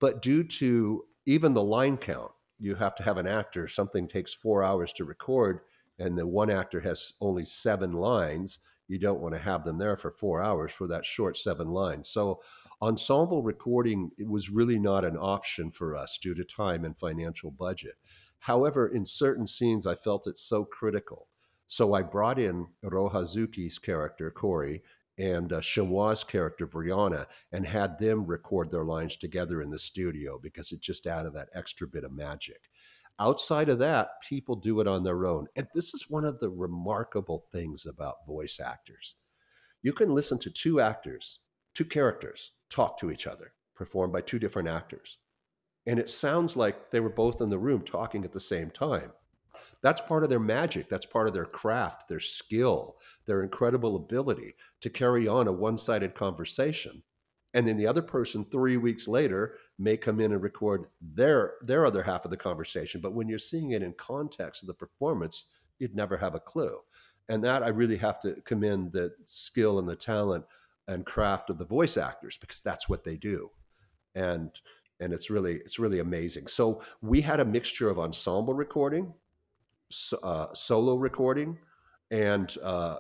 [0.01, 3.67] But due to even the line count, you have to have an actor.
[3.67, 5.61] Something takes four hours to record,
[5.99, 8.59] and the one actor has only seven lines.
[8.89, 12.11] You don't want to have them there for four hours for that short seven lines.
[12.11, 12.41] So,
[12.83, 17.95] ensemble recording was really not an option for us due to time and financial budget.
[18.43, 21.29] However, in certain scenes, I felt it so critical.
[21.69, 24.83] So I brought in Ryo Hazuki's character, Corey,
[25.17, 30.41] and uh, Shenhua's character, Brianna, and had them record their lines together in the studio
[30.43, 32.69] because it just added that extra bit of magic.
[33.21, 35.47] Outside of that, people do it on their own.
[35.55, 39.15] And this is one of the remarkable things about voice actors.
[39.83, 41.39] You can listen to two actors,
[41.75, 45.19] two characters, talk to each other, performed by two different actors
[45.87, 49.13] and it sounds like they were both in the room talking at the same time.
[49.83, 50.89] That's part of their magic.
[50.89, 55.77] That's part of their craft, their skill, their incredible ability to carry on a one
[55.77, 57.03] sided conversation.
[57.55, 61.85] And then the other person, three weeks later, may come in and record their, their
[61.85, 63.01] other half of the conversation.
[63.01, 65.47] But when you're seeing it in context of the performance,
[65.79, 66.79] you'd never have a clue.
[67.29, 70.45] And that I really have to commend the skill and the talent
[70.89, 73.51] and craft of the voice actors because that's what they do.
[74.15, 74.51] And
[75.03, 76.47] and it's really it's really amazing.
[76.47, 79.13] So we had a mixture of ensemble recording,
[80.23, 81.59] uh, solo recording,
[82.11, 82.97] and uh,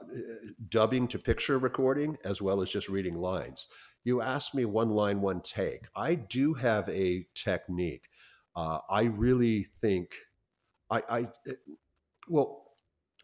[0.68, 3.68] dubbing to picture recording, as well as just reading lines.
[4.04, 5.86] You asked me one line, one take.
[5.94, 8.08] I do have a technique.
[8.56, 10.16] Uh, I really think
[10.90, 11.28] I, I
[12.28, 12.64] well,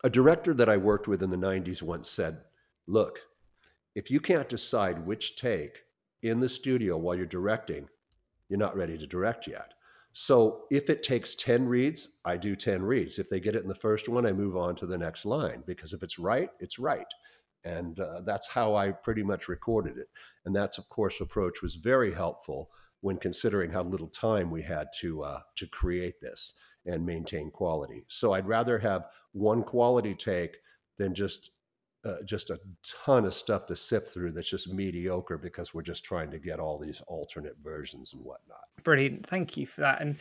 [0.04, 2.38] a director that I worked with in the '90s once said,
[2.86, 3.18] "Look,
[3.94, 5.82] if you can't decide which take
[6.22, 7.88] in the studio while you're directing,
[8.48, 9.74] you're not ready to direct yet.
[10.12, 13.18] So if it takes 10 reads, I do 10 reads.
[13.18, 15.62] If they get it in the first one, I move on to the next line
[15.66, 17.06] because if it's right, it's right.
[17.64, 20.08] And uh, that's how I pretty much recorded it.
[20.44, 24.88] And that's, of course, approach was very helpful when considering how little time we had
[25.00, 26.54] to uh, to create this
[26.86, 28.04] and maintain quality.
[28.08, 30.56] So I'd rather have one quality take
[30.96, 31.50] than just
[32.04, 32.58] uh, just a
[33.04, 36.60] ton of stuff to sift through that's just mediocre because we're just trying to get
[36.60, 38.64] all these alternate versions and whatnot.
[38.84, 39.26] Brilliant.
[39.26, 40.00] Thank you for that.
[40.00, 40.16] And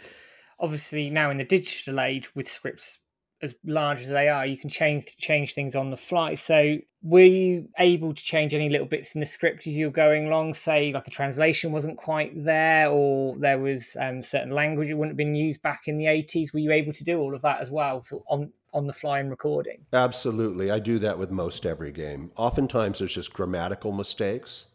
[0.60, 3.00] obviously, now in the digital age with scripts
[3.42, 6.34] as large as they are, you can change change things on the fly.
[6.34, 9.92] So, were you able to change any little bits in the script as you were
[9.92, 10.56] going along?
[10.56, 15.12] Say, like a translation wasn't quite there, or there was um, certain language that wouldn't
[15.12, 16.52] have been used back in the eighties.
[16.52, 19.20] Were you able to do all of that as well, so on on the fly
[19.20, 19.86] and recording?
[19.94, 22.32] Absolutely, I do that with most every game.
[22.36, 24.68] Oftentimes, there's just grammatical mistakes.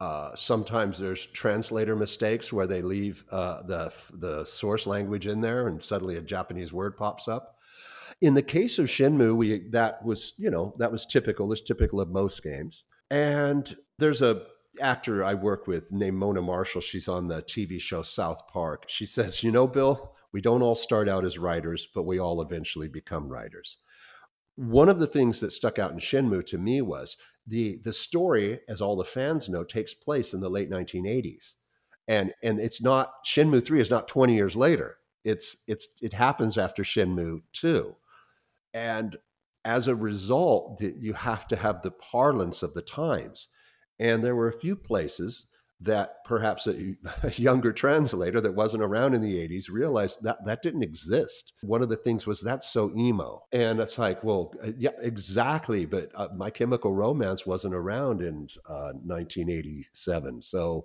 [0.00, 5.68] Uh, sometimes there's translator mistakes where they leave uh, the the source language in there,
[5.68, 7.58] and suddenly a Japanese word pops up
[8.22, 11.52] in the case of Shenmue, we that was you know that was typical.
[11.52, 12.84] It's typical of most games.
[13.10, 14.42] And there's a
[14.80, 16.80] actor I work with named Mona Marshall.
[16.80, 18.84] She's on the TV show South Park.
[18.86, 22.40] She says, "You know, Bill, we don't all start out as writers, but we all
[22.40, 23.78] eventually become writers."
[24.56, 27.16] One of the things that stuck out in Shenmue to me was
[27.46, 31.56] the the story, as all the fans know, takes place in the late 1980s,
[32.08, 34.98] and and it's not Shenmue three is not 20 years later.
[35.24, 37.96] It's it's it happens after Shenmue two,
[38.74, 39.16] and
[39.64, 43.48] as a result, you have to have the parlance of the times.
[43.98, 45.46] And there were a few places
[45.84, 50.62] that perhaps a, a, younger translator that wasn't around in the 80s realized that that
[50.62, 51.52] didn't exist.
[51.62, 53.42] One of the things was that's so emo.
[53.52, 55.86] And it's like, well, uh, yeah, exactly.
[55.86, 60.42] But uh, My Chemical Romance wasn't around in uh, 1987.
[60.42, 60.84] So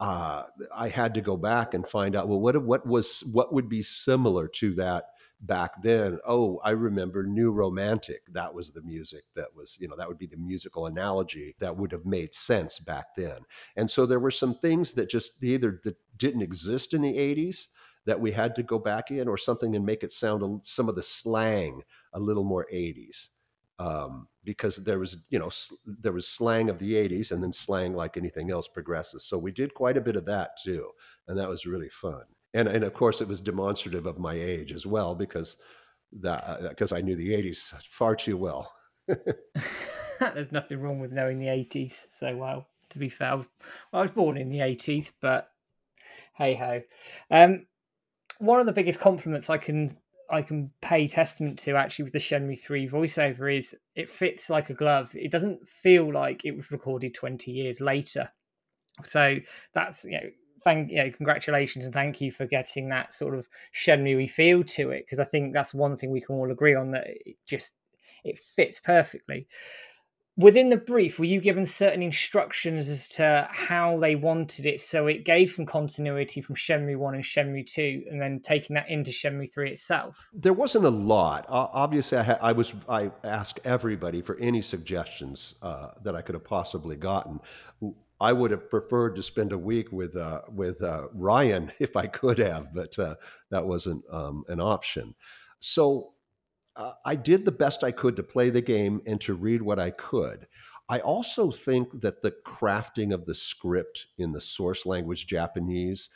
[0.00, 3.68] uh, I had to go back and find out, well, what, what was, what would
[3.68, 5.04] be similar to that
[5.42, 8.22] back then oh i remember new romantic.
[8.32, 11.76] That was the music that was you know that would be the musical analogy that
[11.76, 13.38] would have made sense back then.
[13.76, 17.68] And so there were some things that just either that didn't exist in the 80s
[18.04, 20.96] that we had to go back in or something and make it sound some of
[20.96, 23.28] the slang a little more 80s
[23.78, 25.50] um, because there was you know
[25.86, 29.24] there was slang of the 80s and then slang like anything else progresses.
[29.24, 30.90] So we did quite a bit of that too
[31.28, 32.24] and that was really fun
[32.54, 35.58] and and of course it was demonstrative of my age as well because
[36.20, 38.72] that because uh, I knew the '80s far too well.
[40.20, 42.66] There's nothing wrong with knowing the '80s so well.
[42.90, 43.46] To be fair, I was,
[43.92, 45.50] well, I was born in the '80s, but
[46.34, 46.82] hey ho.
[47.30, 47.66] Um,
[48.38, 49.96] one of the biggest compliments I can
[50.30, 54.70] I can pay testament to actually with the Shenmue 3 voiceover is it fits like
[54.70, 55.14] a glove.
[55.14, 58.30] It doesn't feel like it was recorded 20 years later.
[59.04, 59.38] So
[59.74, 60.30] that's you know
[60.64, 64.90] thank you know, congratulations and thank you for getting that sort of Shenmue feel to
[64.90, 67.74] it because I think that's one thing we can all agree on that it just
[68.24, 69.46] it fits perfectly.
[70.38, 74.80] Within the brief, were you given certain instructions as to how they wanted it?
[74.80, 78.88] So it gave some continuity from Shenmue 1 and Shenmue 2, and then taking that
[78.88, 80.30] into Shenmue 3 itself?
[80.32, 81.44] There wasn't a lot.
[81.50, 86.22] Uh, obviously, I, ha- I, was I asked everybody for any suggestions uh, that I
[86.22, 87.38] could have possibly gotten.
[88.22, 92.06] I would have preferred to spend a week with uh, with uh, Ryan if I
[92.06, 93.16] could have, but uh,
[93.50, 95.14] that wasn't um, an option.
[95.58, 96.12] So
[96.76, 99.80] uh, I did the best I could to play the game and to read what
[99.80, 100.46] I could.
[100.88, 106.08] I also think that the crafting of the script in the source language Japanese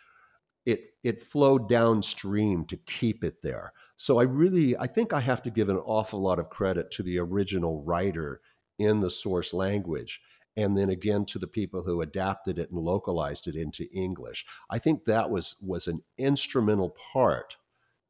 [0.64, 3.72] it it flowed downstream to keep it there.
[3.96, 7.02] So I really I think I have to give an awful lot of credit to
[7.02, 8.40] the original writer
[8.78, 10.20] in the source language
[10.56, 14.46] and then again to the people who adapted it and localized it into English.
[14.70, 17.56] I think that was was an instrumental part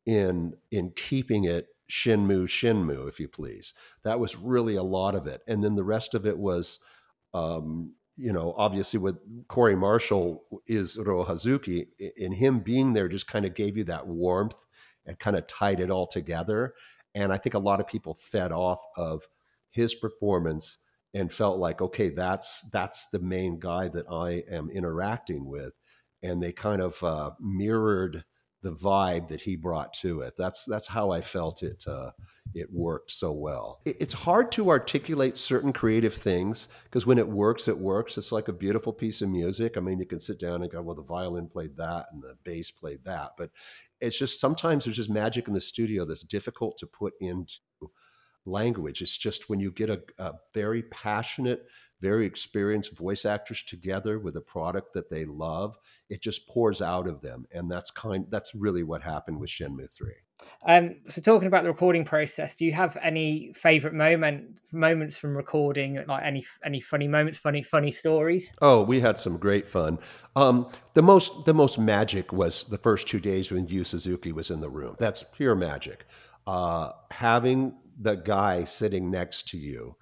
[0.04, 3.74] in in keeping it Shenmue, Shenmue, if you please.
[4.02, 5.42] That was really a lot of it.
[5.46, 6.80] And then the rest of it was,
[7.32, 9.18] um, you know, obviously with
[9.48, 11.88] Corey Marshall is Ryo Hazuki,
[12.20, 14.66] and him being there just kind of gave you that warmth
[15.04, 16.74] and kind of tied it all together.
[17.14, 19.28] And I think a lot of people fed off of
[19.70, 20.78] his performance
[21.16, 25.72] and felt like, okay, that's that's the main guy that I am interacting with,
[26.22, 28.22] and they kind of uh, mirrored
[28.62, 30.34] the vibe that he brought to it.
[30.36, 31.82] That's that's how I felt it.
[31.86, 32.10] Uh,
[32.54, 33.80] it worked so well.
[33.86, 38.18] It, it's hard to articulate certain creative things because when it works, it works.
[38.18, 39.78] It's like a beautiful piece of music.
[39.78, 42.36] I mean, you can sit down and go, "Well, the violin played that and the
[42.44, 43.48] bass played that," but
[44.02, 47.54] it's just sometimes there's just magic in the studio that's difficult to put into
[48.46, 49.02] language.
[49.02, 51.66] It's just when you get a, a, very passionate,
[52.00, 55.76] very experienced voice actors together with a product that they love,
[56.08, 58.26] it just pours out of them, and that's kind.
[58.30, 60.14] That's really what happened with Shenmue Three.
[60.66, 65.36] Um, so talking about the recording process, do you have any favorite moment moments from
[65.36, 66.02] recording?
[66.06, 68.52] Like any any funny moments, funny funny stories?
[68.60, 69.98] Oh, we had some great fun.
[70.34, 74.50] Um, the most the most magic was the first two days when Yu Suzuki was
[74.50, 74.96] in the room.
[74.98, 76.04] That's pure magic.
[76.46, 79.96] Uh, having the guy sitting next to you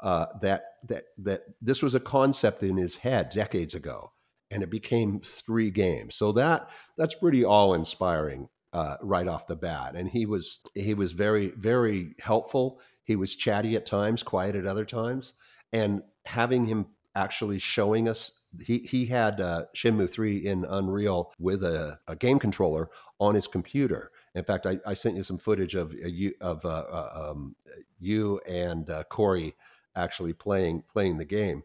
[0.00, 4.12] uh, that that that this was a concept in his head decades ago,
[4.50, 6.14] and it became three games.
[6.14, 9.94] So that that's pretty awe inspiring uh, right off the bat.
[9.94, 12.80] And he was he was very very helpful.
[13.04, 15.34] He was chatty at times, quiet at other times,
[15.72, 21.64] and having him actually showing us he he had uh, Shenmue three in Unreal with
[21.64, 24.10] a, a, game controller on his computer.
[24.34, 27.54] In fact, I, I sent you some footage of uh, you of uh, uh, um,
[28.00, 29.54] you and uh, Corey
[29.94, 31.62] actually playing playing the game,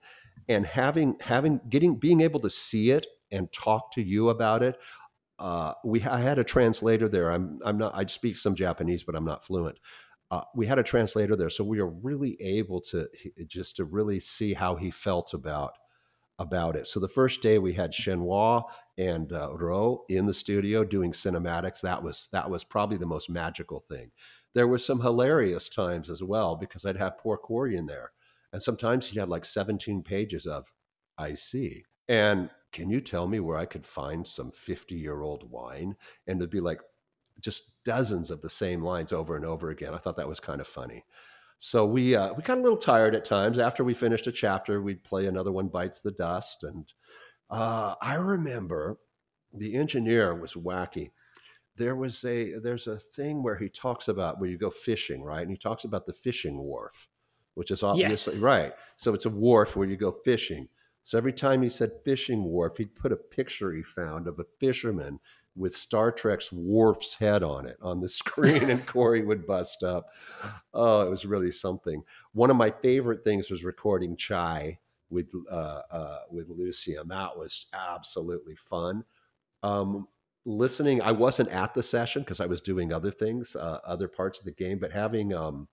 [0.49, 4.77] and having having getting being able to see it and talk to you about it.
[5.39, 7.31] Uh, we I had a translator there.
[7.31, 9.79] I'm I'm not I speak some Japanese, but I'm not fluent.
[10.29, 13.07] Uh, we had a translator there, so we were really able to
[13.45, 15.77] just to really see how he felt about
[16.39, 16.87] about it.
[16.87, 18.63] So the first day we had Shenhua
[18.97, 21.81] and uh, Ryo in the studio doing cinematics.
[21.81, 24.11] That was that was probably the most magical thing.
[24.53, 28.11] There was some hilarious times as well because I'd have poor Corey in there,
[28.53, 30.71] and sometimes he had like 17 pages of
[31.17, 31.83] I see.
[32.07, 35.95] And can you tell me where I could find some 50 year old wine?
[36.27, 36.81] And it'd be like
[37.39, 39.93] just dozens of the same lines over and over again.
[39.93, 41.05] I thought that was kind of funny.
[41.59, 43.59] So we uh, we got a little tired at times.
[43.59, 46.63] After we finished a chapter, we'd play another one bites the dust.
[46.63, 46.91] And
[47.49, 48.97] uh, I remember
[49.53, 51.11] the engineer was wacky.
[51.75, 55.41] There was a there's a thing where he talks about where you go fishing, right?
[55.41, 57.07] And he talks about the fishing wharf,
[57.55, 58.43] which is obviously yes.
[58.43, 58.73] right.
[58.97, 60.69] So it's a wharf where you go fishing.
[61.03, 64.45] So every time he said fishing wharf, he'd put a picture he found of a
[64.59, 65.19] fisherman
[65.57, 70.09] with Star Trek's Worf's head on it on the screen, and Corey would bust up.
[70.73, 72.03] Oh, it was really something.
[72.33, 74.79] One of my favorite things was recording Chai
[75.09, 77.07] with uh, uh, with Lucian.
[77.07, 79.03] That was absolutely fun.
[79.63, 80.07] Um,
[80.45, 84.39] listening, I wasn't at the session because I was doing other things, uh, other parts
[84.39, 85.67] of the game, but having um,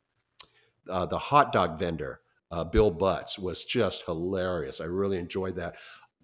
[0.89, 2.21] uh, the hot dog vendor.
[2.51, 4.81] Uh, Bill Butts was just hilarious.
[4.81, 5.77] I really enjoyed that.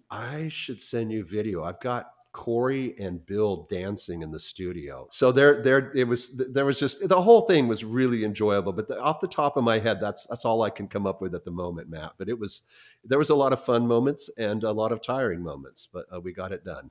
[0.09, 1.63] I should send you video.
[1.63, 5.07] I've got Corey and Bill dancing in the studio.
[5.11, 6.41] So there, there, it was.
[6.51, 8.71] There was just the whole thing was really enjoyable.
[8.71, 11.21] But the, off the top of my head, that's that's all I can come up
[11.21, 12.13] with at the moment, Matt.
[12.17, 12.63] But it was
[13.03, 16.21] there was a lot of fun moments and a lot of tiring moments, but uh,
[16.21, 16.89] we got it done.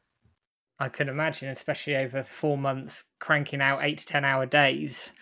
[0.79, 5.13] I can imagine, especially over four months, cranking out eight to ten hour days.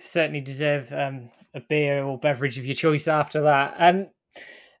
[0.00, 3.76] Certainly deserve um, a beer or beverage of your choice after that.
[3.78, 4.08] Um,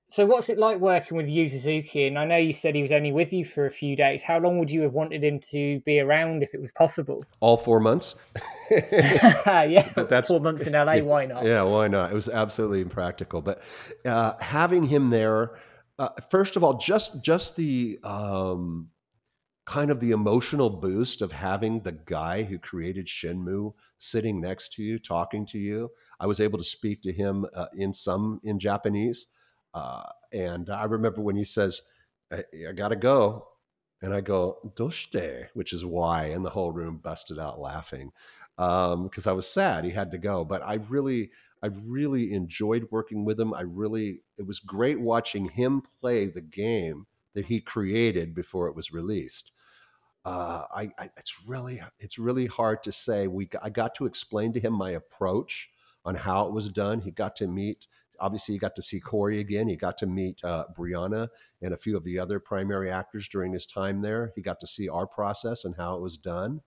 [0.08, 2.06] so, what's it like working with Yu Suzuki?
[2.06, 4.22] And I know you said he was only with you for a few days.
[4.22, 7.24] How long would you have wanted him to be around if it was possible?
[7.40, 8.14] All four months.
[8.70, 10.98] yeah, but that's four months in LA.
[11.02, 11.44] Why not?
[11.44, 12.12] Yeah, why not?
[12.12, 13.42] It was absolutely impractical.
[13.42, 13.62] But
[14.04, 15.58] uh, having him there,
[15.98, 18.90] uh, first of all, just just the um,
[19.66, 24.82] kind of the emotional boost of having the guy who created Shenmue sitting next to
[24.82, 25.90] you, talking to you.
[26.20, 29.26] I was able to speak to him uh, in some in Japanese
[29.74, 31.82] uh, and I remember when he says,
[32.32, 33.48] I, I got to go.
[34.02, 36.26] And I go, doshite, which is why.
[36.26, 38.12] And the whole room busted out laughing
[38.56, 40.44] because um, I was sad he had to go.
[40.44, 41.30] But I really,
[41.62, 43.54] I really enjoyed working with him.
[43.54, 48.76] I really, it was great watching him play the game that he created before it
[48.76, 49.52] was released.
[50.26, 53.26] Uh, I, I, it's really, it's really hard to say.
[53.26, 55.70] We, I got to explain to him my approach
[56.04, 57.00] on how it was done.
[57.00, 57.86] He got to meet
[58.20, 59.68] obviously, you got to see Corey again.
[59.68, 61.28] He got to meet uh, Brianna
[61.62, 64.32] and a few of the other primary actors during his time there.
[64.34, 66.60] He got to see our process and how it was done.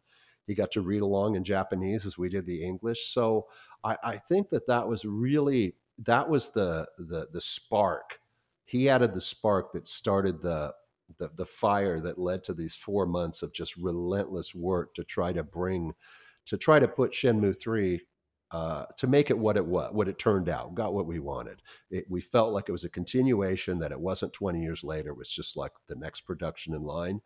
[0.48, 3.14] He got to read along in Japanese as we did the English.
[3.14, 3.48] So
[3.84, 8.20] I, I think that that was really that was the the the spark.
[8.64, 10.74] He added the spark that started the
[11.18, 15.32] the, the fire that led to these four months of just relentless work to try
[15.34, 15.94] to bring
[16.46, 18.02] to try to put Shenmue 3
[18.52, 21.62] uh, to make it what it was, what it turned out, got what we wanted.
[21.90, 25.18] It, we felt like it was a continuation, that it wasn't 20 years later, it
[25.18, 27.22] was just like the next production in line.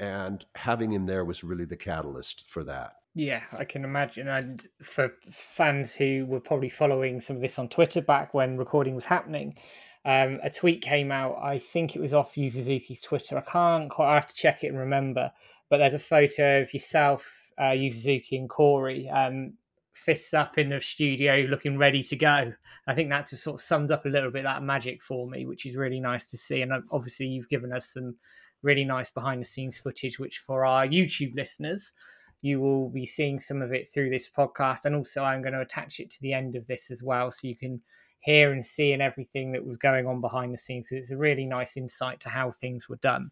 [0.00, 2.92] And having him there was really the catalyst for that.
[3.14, 4.28] Yeah, I can imagine.
[4.28, 8.94] And for fans who were probably following some of this on Twitter back when recording
[8.94, 9.56] was happening,
[10.04, 11.36] um, a tweet came out.
[11.42, 12.48] I think it was off Yu
[13.02, 13.36] Twitter.
[13.36, 14.12] I can't quite.
[14.12, 15.32] I have to check it and remember.
[15.68, 19.54] But there's a photo of yourself, uh, and Corey um,
[20.04, 22.52] fists up in the studio, looking ready to go.
[22.86, 25.46] I think that just sort of sums up a little bit that magic for me,
[25.46, 26.62] which is really nice to see.
[26.62, 28.16] And uh, obviously, you've given us some
[28.62, 31.92] really nice behind the scenes footage, which for our YouTube listeners
[32.40, 34.84] you will be seeing some of it through this podcast.
[34.84, 37.30] And also, I'm going to attach it to the end of this as well.
[37.30, 37.80] So you can
[38.20, 41.16] hear and see and everything that was going on behind the scenes because it's a
[41.16, 43.30] really nice insight to how things were done.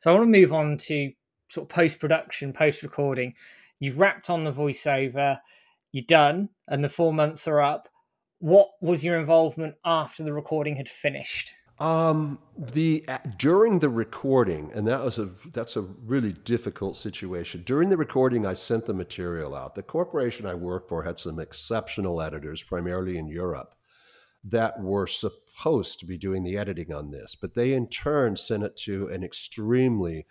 [0.00, 1.12] So I want to move on to
[1.48, 3.34] sort of post production, post recording.
[3.82, 5.40] You've wrapped on the voiceover,
[5.90, 7.88] you're done, and the four months are up.
[8.38, 11.52] What was your involvement after the recording had finished?
[11.80, 13.04] Um, the
[13.38, 17.64] during the recording, and that was a that's a really difficult situation.
[17.66, 19.74] During the recording, I sent the material out.
[19.74, 23.74] The corporation I worked for had some exceptional editors, primarily in Europe,
[24.44, 28.62] that were supposed to be doing the editing on this, but they in turn sent
[28.62, 30.24] it to an extremely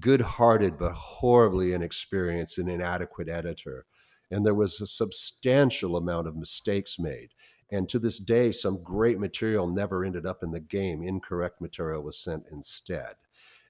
[0.00, 3.86] good-hearted but horribly inexperienced and inadequate editor,
[4.30, 7.30] and there was a substantial amount of mistakes made
[7.72, 11.02] and to this day, some great material never ended up in the game.
[11.02, 13.14] Incorrect material was sent instead.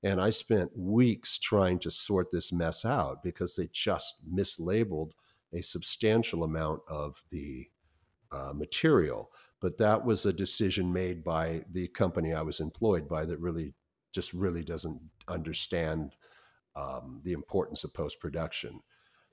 [0.03, 5.13] And I spent weeks trying to sort this mess out because they just mislabeled
[5.53, 7.69] a substantial amount of the
[8.33, 9.31] uh, material.
[9.61, 13.73] But that was a decision made by the company I was employed by that really
[14.13, 16.17] just really doesn't understand
[16.75, 18.81] um, the importance of post production.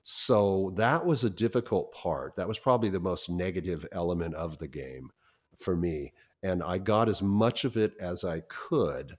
[0.02, 2.36] So that was a difficult part.
[2.36, 5.10] That was probably the most negative element of the game
[5.58, 6.12] for me.
[6.42, 9.18] And I got as much of it as I could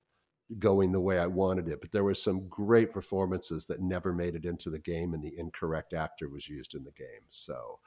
[0.60, 1.80] going the way I wanted it.
[1.82, 5.38] But there were some great performances that never made it into the game, and the
[5.38, 7.24] incorrect actor was used in the game.
[7.30, 7.80] So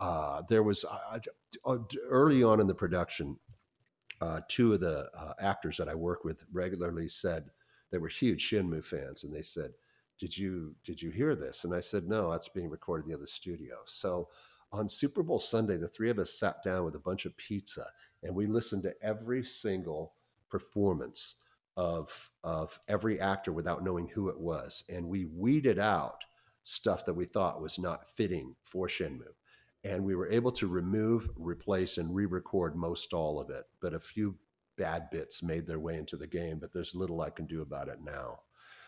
[0.00, 1.78] uh, there was uh,
[2.08, 3.38] early on in the production,
[4.20, 7.50] uh, two of the uh, actors that I work with regularly said
[7.90, 9.72] they were huge Shenmue fans, and they said,
[10.18, 11.64] did you did you hear this?
[11.64, 13.76] And i said no that's being recorded in the other studio.
[13.84, 14.28] So
[14.72, 17.86] on super bowl sunday the three of us sat down with a bunch of pizza
[18.22, 20.14] and we listened to every single
[20.48, 21.36] performance
[21.76, 26.24] of of every actor without knowing who it was and we weeded out
[26.64, 29.22] stuff that we thought was not fitting for shenmue
[29.84, 34.00] and we were able to remove replace and re-record most all of it but a
[34.00, 34.34] few
[34.76, 37.88] bad bits made their way into the game but there's little i can do about
[37.88, 38.38] it now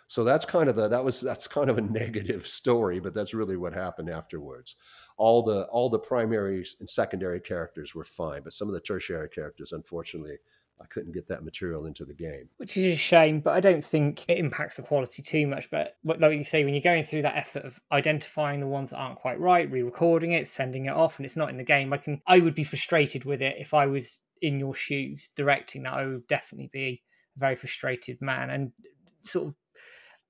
[0.08, 3.34] so that's kind of the that was that's kind of a negative story, but that's
[3.34, 4.74] really what happened afterwards.
[5.18, 9.28] All the all the primary and secondary characters were fine, but some of the tertiary
[9.28, 10.38] characters, unfortunately,
[10.80, 12.48] I couldn't get that material into the game.
[12.56, 15.70] Which is a shame, but I don't think it impacts the quality too much.
[15.70, 18.96] But, like you say, when you're going through that effort of identifying the ones that
[18.98, 21.98] aren't quite right, re-recording it, sending it off, and it's not in the game, I
[21.98, 25.94] can I would be frustrated with it if I was in your shoes directing that.
[25.94, 27.02] I would definitely be
[27.36, 28.72] a very frustrated man and
[29.20, 29.54] sort of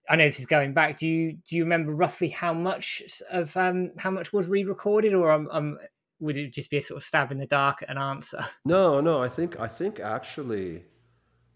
[0.09, 0.99] I know this is going back.
[0.99, 5.31] Do you do you remember roughly how much of um how much was re-recorded, or
[5.31, 5.79] um, um
[6.21, 8.45] would it just be a sort of stab in the dark at an answer?
[8.65, 9.23] No, no.
[9.23, 10.85] I think I think actually,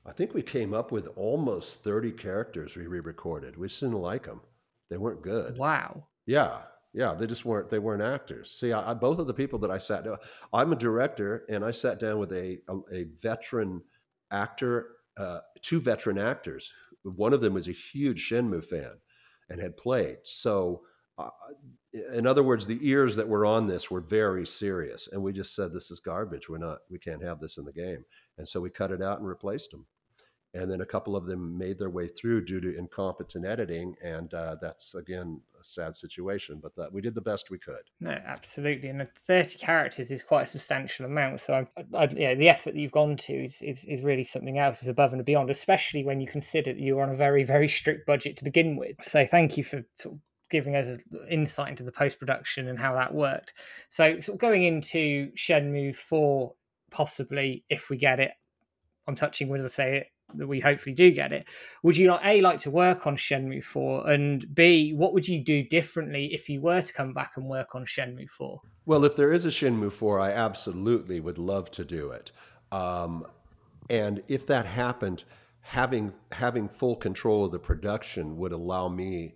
[0.05, 3.57] I think we came up with almost thirty characters we re-recorded.
[3.57, 4.43] We just didn't like them;
[4.91, 5.57] they weren't good.
[5.57, 6.09] Wow.
[6.27, 7.15] Yeah, yeah.
[7.15, 7.71] They just weren't.
[7.71, 8.51] They weren't actors.
[8.51, 10.19] See, I, I, both of the people that I sat down.
[10.53, 13.83] I'm a director, and I sat down with a a, a veteran
[14.31, 16.73] actor, uh, two veteran actors
[17.03, 18.93] one of them was a huge Shenmue fan
[19.51, 20.19] and had played.
[20.25, 20.83] So,
[21.19, 21.29] uh,
[22.15, 25.55] in other words, the ears that were on this were very serious, and we just
[25.55, 26.49] said, "This is garbage.
[26.49, 26.79] We're not.
[26.89, 28.05] We can't have this in the game."
[28.39, 29.87] And so we cut it out and replaced them
[30.55, 34.35] and then a couple of them made their way through due to incompetent editing and
[34.35, 37.83] uh, that's again a sad situation but that, we did the best we could.
[38.01, 42.49] No absolutely and 30 characters is quite a substantial amount so I, I, yeah, the
[42.49, 45.51] effort that you've gone to is, is, is really something else is above and beyond
[45.51, 48.77] especially when you consider that you were on a very very strict budget to begin
[48.77, 48.97] with.
[49.01, 51.01] So thank you for sort of giving us
[51.31, 53.55] insight into the post production and how that worked.
[53.89, 56.53] So sort of going into shenmue 4
[56.93, 58.33] possibly if we get it
[59.09, 60.07] i'm touching wood as i say it
[60.39, 61.49] that we hopefully do get it.
[61.83, 65.43] Would you like a like to work on Shenmue Four, and b what would you
[65.43, 68.61] do differently if you were to come back and work on Shenmue Four?
[68.87, 72.33] Well, if there is a Shenmue Four, I absolutely would love to do it.
[72.71, 73.27] Um,
[73.91, 75.25] and if that happened,
[75.61, 79.35] having having full control of the production would allow me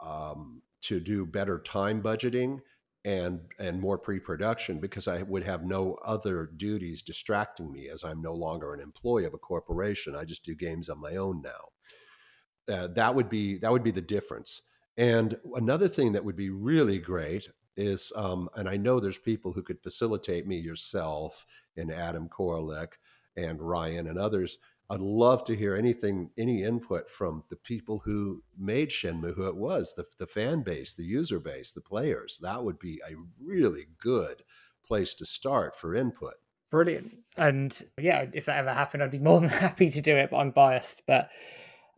[0.00, 2.60] um, to do better time budgeting
[3.06, 8.20] and and more pre-production because I would have no other duties distracting me as I'm
[8.20, 10.16] no longer an employee of a corporation.
[10.16, 12.74] I just do games on my own now.
[12.74, 14.62] Uh, that would be that would be the difference.
[14.96, 19.52] And another thing that would be really great is, um, and I know there's people
[19.52, 21.46] who could facilitate me, yourself
[21.76, 22.94] and Adam Koralik
[23.36, 28.42] and Ryan and others I'd love to hear anything, any input from the people who
[28.56, 32.38] made Shenmue, who it was, the, the fan base, the user base, the players.
[32.42, 34.42] That would be a really good
[34.84, 36.34] place to start for input.
[36.70, 37.16] Brilliant.
[37.36, 40.38] And yeah, if that ever happened, I'd be more than happy to do it, but
[40.38, 41.02] I'm biased.
[41.06, 41.30] But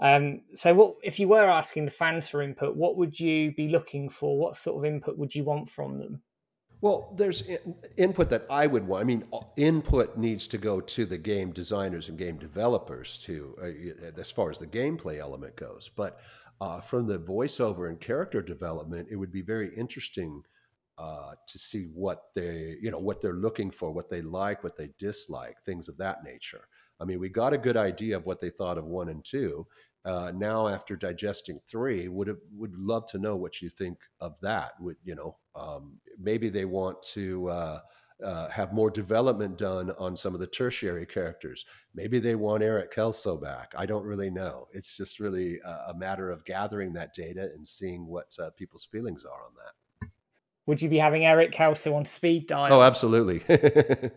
[0.01, 3.69] um, so what if you were asking the fans for input, what would you be
[3.69, 4.39] looking for?
[4.39, 6.23] What sort of input would you want from them?
[6.81, 7.43] Well, there's
[7.97, 9.01] input that I would want.
[9.01, 9.25] I mean,
[9.57, 14.51] input needs to go to the game designers and game developers to, uh, as far
[14.51, 15.91] as the gameplay element goes.
[15.95, 16.21] But
[16.61, 20.43] uh, from the voiceover and character development, it would be very interesting
[20.99, 24.77] uh, to see what they, you know, what they're looking for, what they like, what
[24.77, 26.65] they dislike, things of that nature.
[27.01, 29.67] I mean, we got a good idea of what they thought of one and two,
[30.05, 34.39] uh, now after digesting three would have, would love to know what you think of
[34.41, 37.81] that would you know um, maybe they want to uh,
[38.25, 41.65] uh, have more development done on some of the tertiary characters.
[41.95, 43.73] Maybe they want eric kelso back.
[43.77, 44.67] I don't really know.
[44.73, 48.89] It's just really a, a matter of gathering that data and seeing what uh, people's
[48.91, 49.78] feelings are on that
[50.69, 52.75] would you be having Eric Kelso on speed dial?
[52.75, 53.43] Oh, absolutely.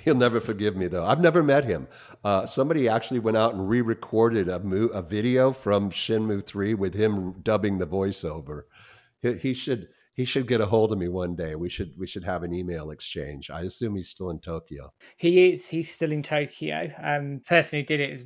[0.00, 1.04] He'll never forgive me, though.
[1.04, 1.86] I've never met him.
[2.24, 6.94] Uh, somebody actually went out and re-recorded a, mo- a video from Shenmue Three with
[6.94, 8.62] him dubbing the voiceover.
[9.20, 9.88] He, he should
[10.18, 11.54] he should get a hold of me one day.
[11.54, 13.50] We should we should have an email exchange.
[13.50, 14.92] I assume he's still in Tokyo.
[15.16, 15.68] He is.
[15.68, 16.90] He's still in Tokyo.
[17.00, 18.24] Um, person who did it is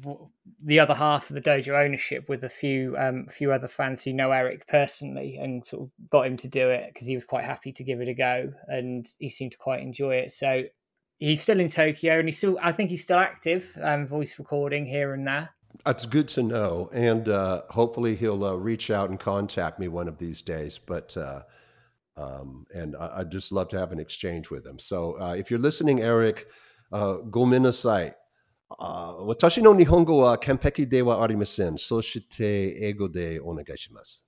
[0.64, 4.14] the other half of the dojo ownership with a few um, few other fans who
[4.14, 7.44] know Eric personally and sort of got him to do it because he was quite
[7.44, 10.32] happy to give it a go and he seemed to quite enjoy it.
[10.32, 10.62] So
[11.18, 14.86] he's still in Tokyo and he's still I think he's still active, um, voice recording
[14.86, 15.50] here and there.
[15.84, 20.08] That's good to know, and uh, hopefully he'll uh, reach out and contact me one
[20.08, 20.78] of these days.
[20.78, 21.42] But uh,
[22.15, 24.79] um, and I, would just love to have an exchange with him.
[24.79, 26.47] So uh, if you're listening, Eric,
[26.91, 28.15] uh, ごめんなさい。
[28.69, 31.77] Uh, 私の日本語は完璧ではありません。
[31.77, 34.25] そして英語でお願いします。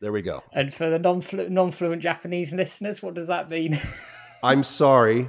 [0.00, 0.42] There we go.
[0.52, 3.78] And for the non-flu- non-fluent Japanese listeners, what does that mean?
[4.42, 5.28] I'm sorry.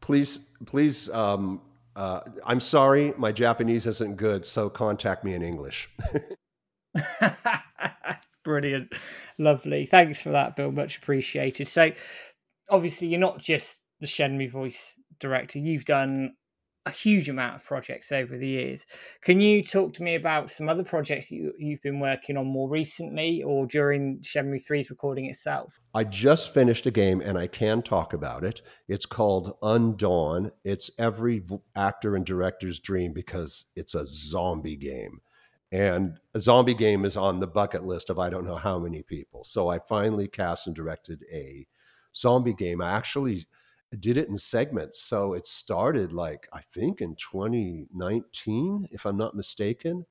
[0.00, 1.10] Please, please.
[1.10, 1.60] Um,
[1.94, 3.12] uh, I'm sorry.
[3.18, 5.90] My Japanese isn't good, so contact me in English.
[8.43, 8.93] Brilliant.
[9.39, 9.85] Lovely.
[9.85, 10.71] Thanks for that, Bill.
[10.71, 11.67] Much appreciated.
[11.67, 11.91] So,
[12.69, 16.33] obviously, you're not just the Shenmue voice director, you've done
[16.85, 18.85] a huge amount of projects over the years.
[19.23, 22.69] Can you talk to me about some other projects you, you've been working on more
[22.69, 25.79] recently or during Shenmue 3's recording itself?
[25.93, 28.61] I just finished a game and I can talk about it.
[28.89, 30.51] It's called Undawn.
[30.65, 31.43] It's every
[31.75, 35.21] actor and director's dream because it's a zombie game.
[35.73, 39.01] And a zombie game is on the bucket list of I don't know how many
[39.03, 39.43] people.
[39.43, 41.67] So I finally cast and directed a
[42.15, 42.81] zombie game.
[42.81, 43.45] I actually
[43.99, 45.01] did it in segments.
[45.01, 50.05] So it started like, I think in 2019, if I'm not mistaken.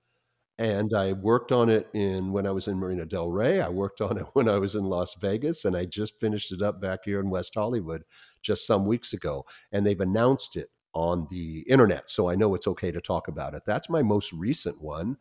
[0.58, 3.60] And I worked on it in when I was in Marina Del Rey.
[3.60, 6.62] I worked on it when I was in Las Vegas, and I just finished it
[6.62, 8.04] up back here in West Hollywood
[8.42, 9.44] just some weeks ago.
[9.72, 13.54] And they've announced it on the internet, so I know it's okay to talk about
[13.54, 13.62] it.
[13.66, 15.16] That's my most recent one.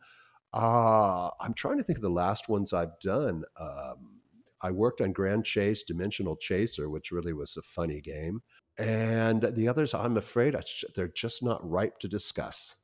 [0.54, 3.44] Uh, I'm trying to think of the last ones I've done.
[3.58, 4.20] Um,
[4.62, 8.42] I worked on Grand Chase, Dimensional Chaser, which really was a funny game.
[8.78, 10.56] And the others, I'm afraid
[10.94, 12.76] they're just not ripe to discuss.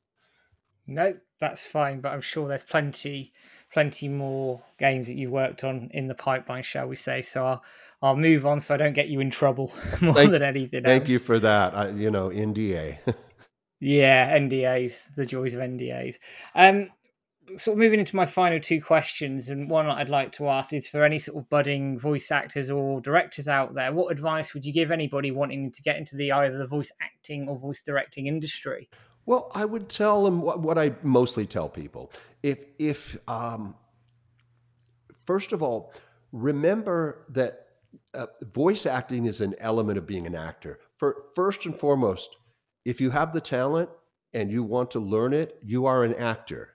[0.87, 3.33] No, that's fine, but I'm sure there's plenty,
[3.73, 7.23] plenty more games that you worked on in the pipeline, shall we say?
[7.23, 7.63] So I'll,
[8.03, 10.85] I'll move on, so I don't get you in trouble more thank, than anything.
[10.85, 11.11] Thank else.
[11.11, 11.77] you for that.
[11.77, 12.99] I, you know, NDA.
[13.81, 16.17] yeah, NDAs, the joys of NDAs.
[16.55, 16.89] Um,
[17.57, 20.89] sort of moving into my final two questions, and one I'd like to ask is
[20.89, 24.73] for any sort of budding voice actors or directors out there, what advice would you
[24.73, 28.89] give anybody wanting to get into the either the voice acting or voice directing industry?
[29.27, 32.13] Well, I would tell them what, what I mostly tell people.
[32.43, 33.75] If if um,
[35.27, 35.93] first of all,
[36.33, 37.67] remember that
[38.15, 40.79] uh, voice acting is an element of being an actor.
[40.97, 42.37] For first and foremost,
[42.85, 43.91] if you have the talent,
[44.35, 46.75] and you want to learn it, you are an actor.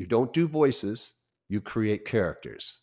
[0.00, 1.12] You don't do voices,
[1.50, 2.78] you create characters.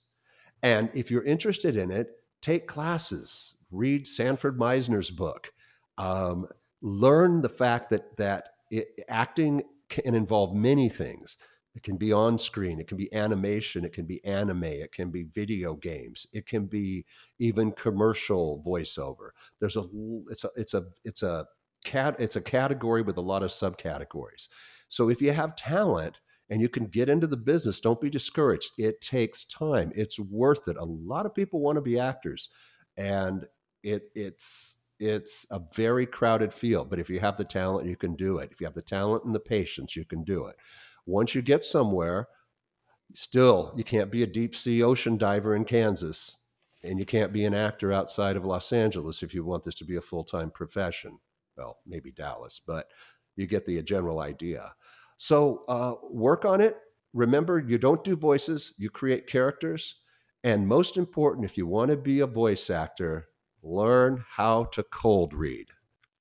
[0.61, 2.11] And if you're interested in it,
[2.43, 5.51] take classes, read Sanford Meisner's book,
[5.97, 6.45] um,
[6.84, 11.38] learn the fact that that it, acting can involve many things.
[11.74, 15.09] It can be on screen, it can be animation, it can be anime, it can
[15.09, 17.03] be video games, it can be
[17.39, 19.30] even commercial voiceover.
[19.59, 19.86] There's a
[20.30, 21.47] it's a it's a it's a
[21.84, 24.49] cat it's a category with a lot of subcategories.
[24.88, 26.20] So if you have talent
[26.50, 28.72] and you can get into the business, don't be discouraged.
[28.78, 29.91] It takes time.
[29.95, 30.78] It's worth it.
[30.78, 32.50] A lot of people want to be actors
[32.95, 33.45] and
[33.84, 38.16] it it's it's a very crowded field, but if you have the talent, you can
[38.16, 38.50] do it.
[38.52, 40.56] If you have the talent and the patience, you can do it
[41.08, 42.28] once you get somewhere,
[43.14, 46.38] still you can't be a deep sea ocean diver in Kansas
[46.84, 49.86] and you can't be an actor outside of Los Angeles if you want this to
[49.86, 51.18] be a full-time profession.
[51.58, 52.88] Well, maybe Dallas, but
[53.36, 54.74] you get the general idea.
[55.18, 56.78] So uh, work on it.
[57.13, 59.95] Remember, you don't do voices, you create characters.
[60.43, 63.28] And most important, if you want to be a voice actor,
[63.63, 65.68] learn how to cold read.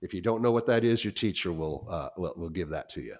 [0.00, 2.88] If you don't know what that is, your teacher will, uh, will, will give that
[2.90, 3.16] to you.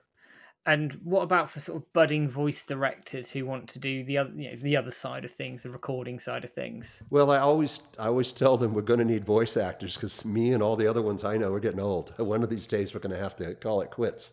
[0.66, 4.32] And what about for sort of budding voice directors who want to do the other,
[4.34, 7.02] you know, the other side of things, the recording side of things?
[7.08, 10.54] Well, I always, I always tell them we're going to need voice actors because me
[10.54, 12.14] and all the other ones I know are getting old.
[12.18, 14.32] One of these days, we're going to have to call it quits.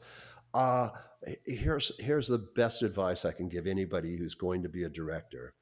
[0.53, 0.89] Uh,
[1.45, 5.53] here's here's the best advice I can give anybody who's going to be a director,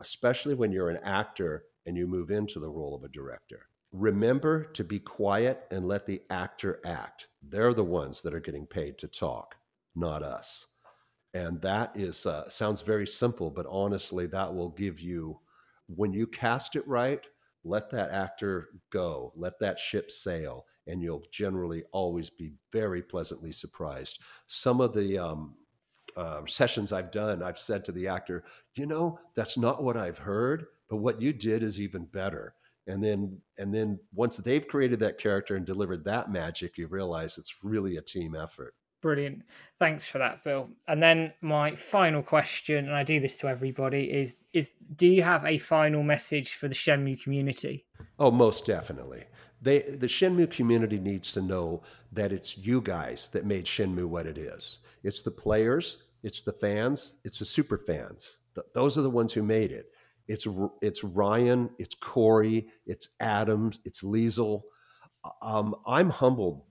[0.00, 3.66] especially when you're an actor and you move into the role of a director.
[3.92, 7.28] Remember to be quiet and let the actor act.
[7.42, 9.54] They're the ones that are getting paid to talk
[9.98, 10.66] not us.
[11.34, 15.38] And that is uh, sounds very simple, but honestly, that will give you
[15.86, 17.20] when you cast it right.
[17.64, 23.52] Let that actor go, let that ship sail, and you'll generally always be very pleasantly
[23.52, 24.20] surprised.
[24.46, 25.54] Some of the um,
[26.16, 30.18] uh, sessions I've done, I've said to the actor, you know, that's not what I've
[30.18, 32.54] heard, but what you did is even better.
[32.86, 37.36] And then, and then once they've created that character and delivered that magic, you realize
[37.36, 38.74] it's really a team effort.
[39.00, 39.42] Brilliant.
[39.78, 40.68] Thanks for that, Phil.
[40.88, 45.22] And then my final question, and I do this to everybody, is is do you
[45.22, 47.86] have a final message for the Shenmue community?
[48.18, 49.24] Oh, most definitely.
[49.60, 51.82] They the Shenmue community needs to know
[52.12, 54.78] that it's you guys that made Shenmue what it is.
[55.02, 58.38] It's the players, it's the fans, it's the super fans.
[58.74, 59.92] those are the ones who made it.
[60.26, 60.46] It's
[60.82, 64.62] it's Ryan, it's Corey, it's Adams, it's Liesel.
[65.42, 66.62] Um, I'm humbled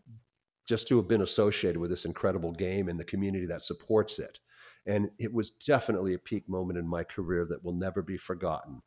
[0.68, 4.40] just to have been associated with this incredible game and the community that supports it.
[4.86, 8.82] And it was definitely a peak moment in my career that will never be forgotten.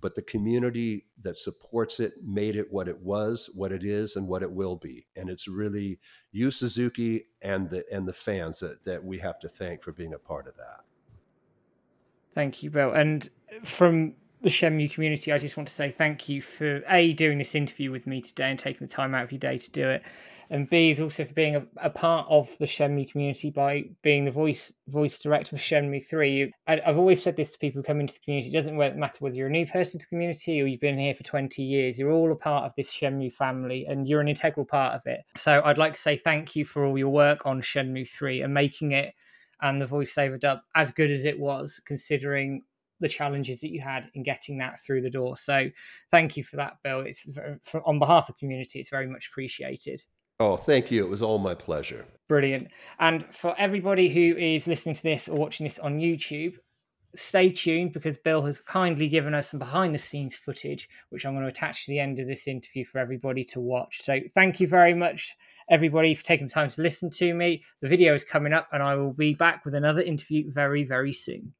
[0.00, 4.26] But the community that supports it made it what it was, what it is, and
[4.26, 5.06] what it will be.
[5.16, 6.00] And it's really
[6.32, 10.14] you, Suzuki, and the and the fans that, that we have to thank for being
[10.14, 10.80] a part of that.
[12.34, 12.92] Thank you, Bill.
[12.92, 13.28] And
[13.64, 17.54] from the Shenmue community, I just want to say thank you for a doing this
[17.54, 20.02] interview with me today and taking the time out of your day to do it,
[20.50, 24.24] and B is also for being a, a, part of the Shenmue community by being
[24.24, 26.52] the voice voice director for Shenmue Three.
[26.66, 29.16] I, have always said this to people who come into the community: it doesn't matter
[29.20, 31.98] whether you're a new person to the community or you've been here for 20 years.
[31.98, 35.20] You're all a part of this Shenmue family, and you're an integral part of it.
[35.36, 38.52] So I'd like to say thank you for all your work on Shenmue Three and
[38.52, 39.14] making it
[39.62, 42.62] and the voiceover dub as good as it was, considering
[43.02, 45.36] the challenges that you had in getting that through the door.
[45.36, 45.68] So
[46.10, 47.00] thank you for that, Bill.
[47.00, 47.26] It's
[47.64, 50.02] for, on behalf of the community, it's very much appreciated.
[50.40, 51.04] Oh, thank you.
[51.04, 52.06] It was all my pleasure.
[52.28, 52.68] Brilliant.
[52.98, 56.54] And for everybody who is listening to this or watching this on YouTube,
[57.14, 61.34] stay tuned because Bill has kindly given us some behind the scenes footage, which I'm
[61.34, 64.00] going to attach to the end of this interview for everybody to watch.
[64.02, 65.36] So thank you very much,
[65.70, 67.62] everybody, for taking the time to listen to me.
[67.80, 71.12] The video is coming up, and I will be back with another interview very, very
[71.12, 71.52] soon.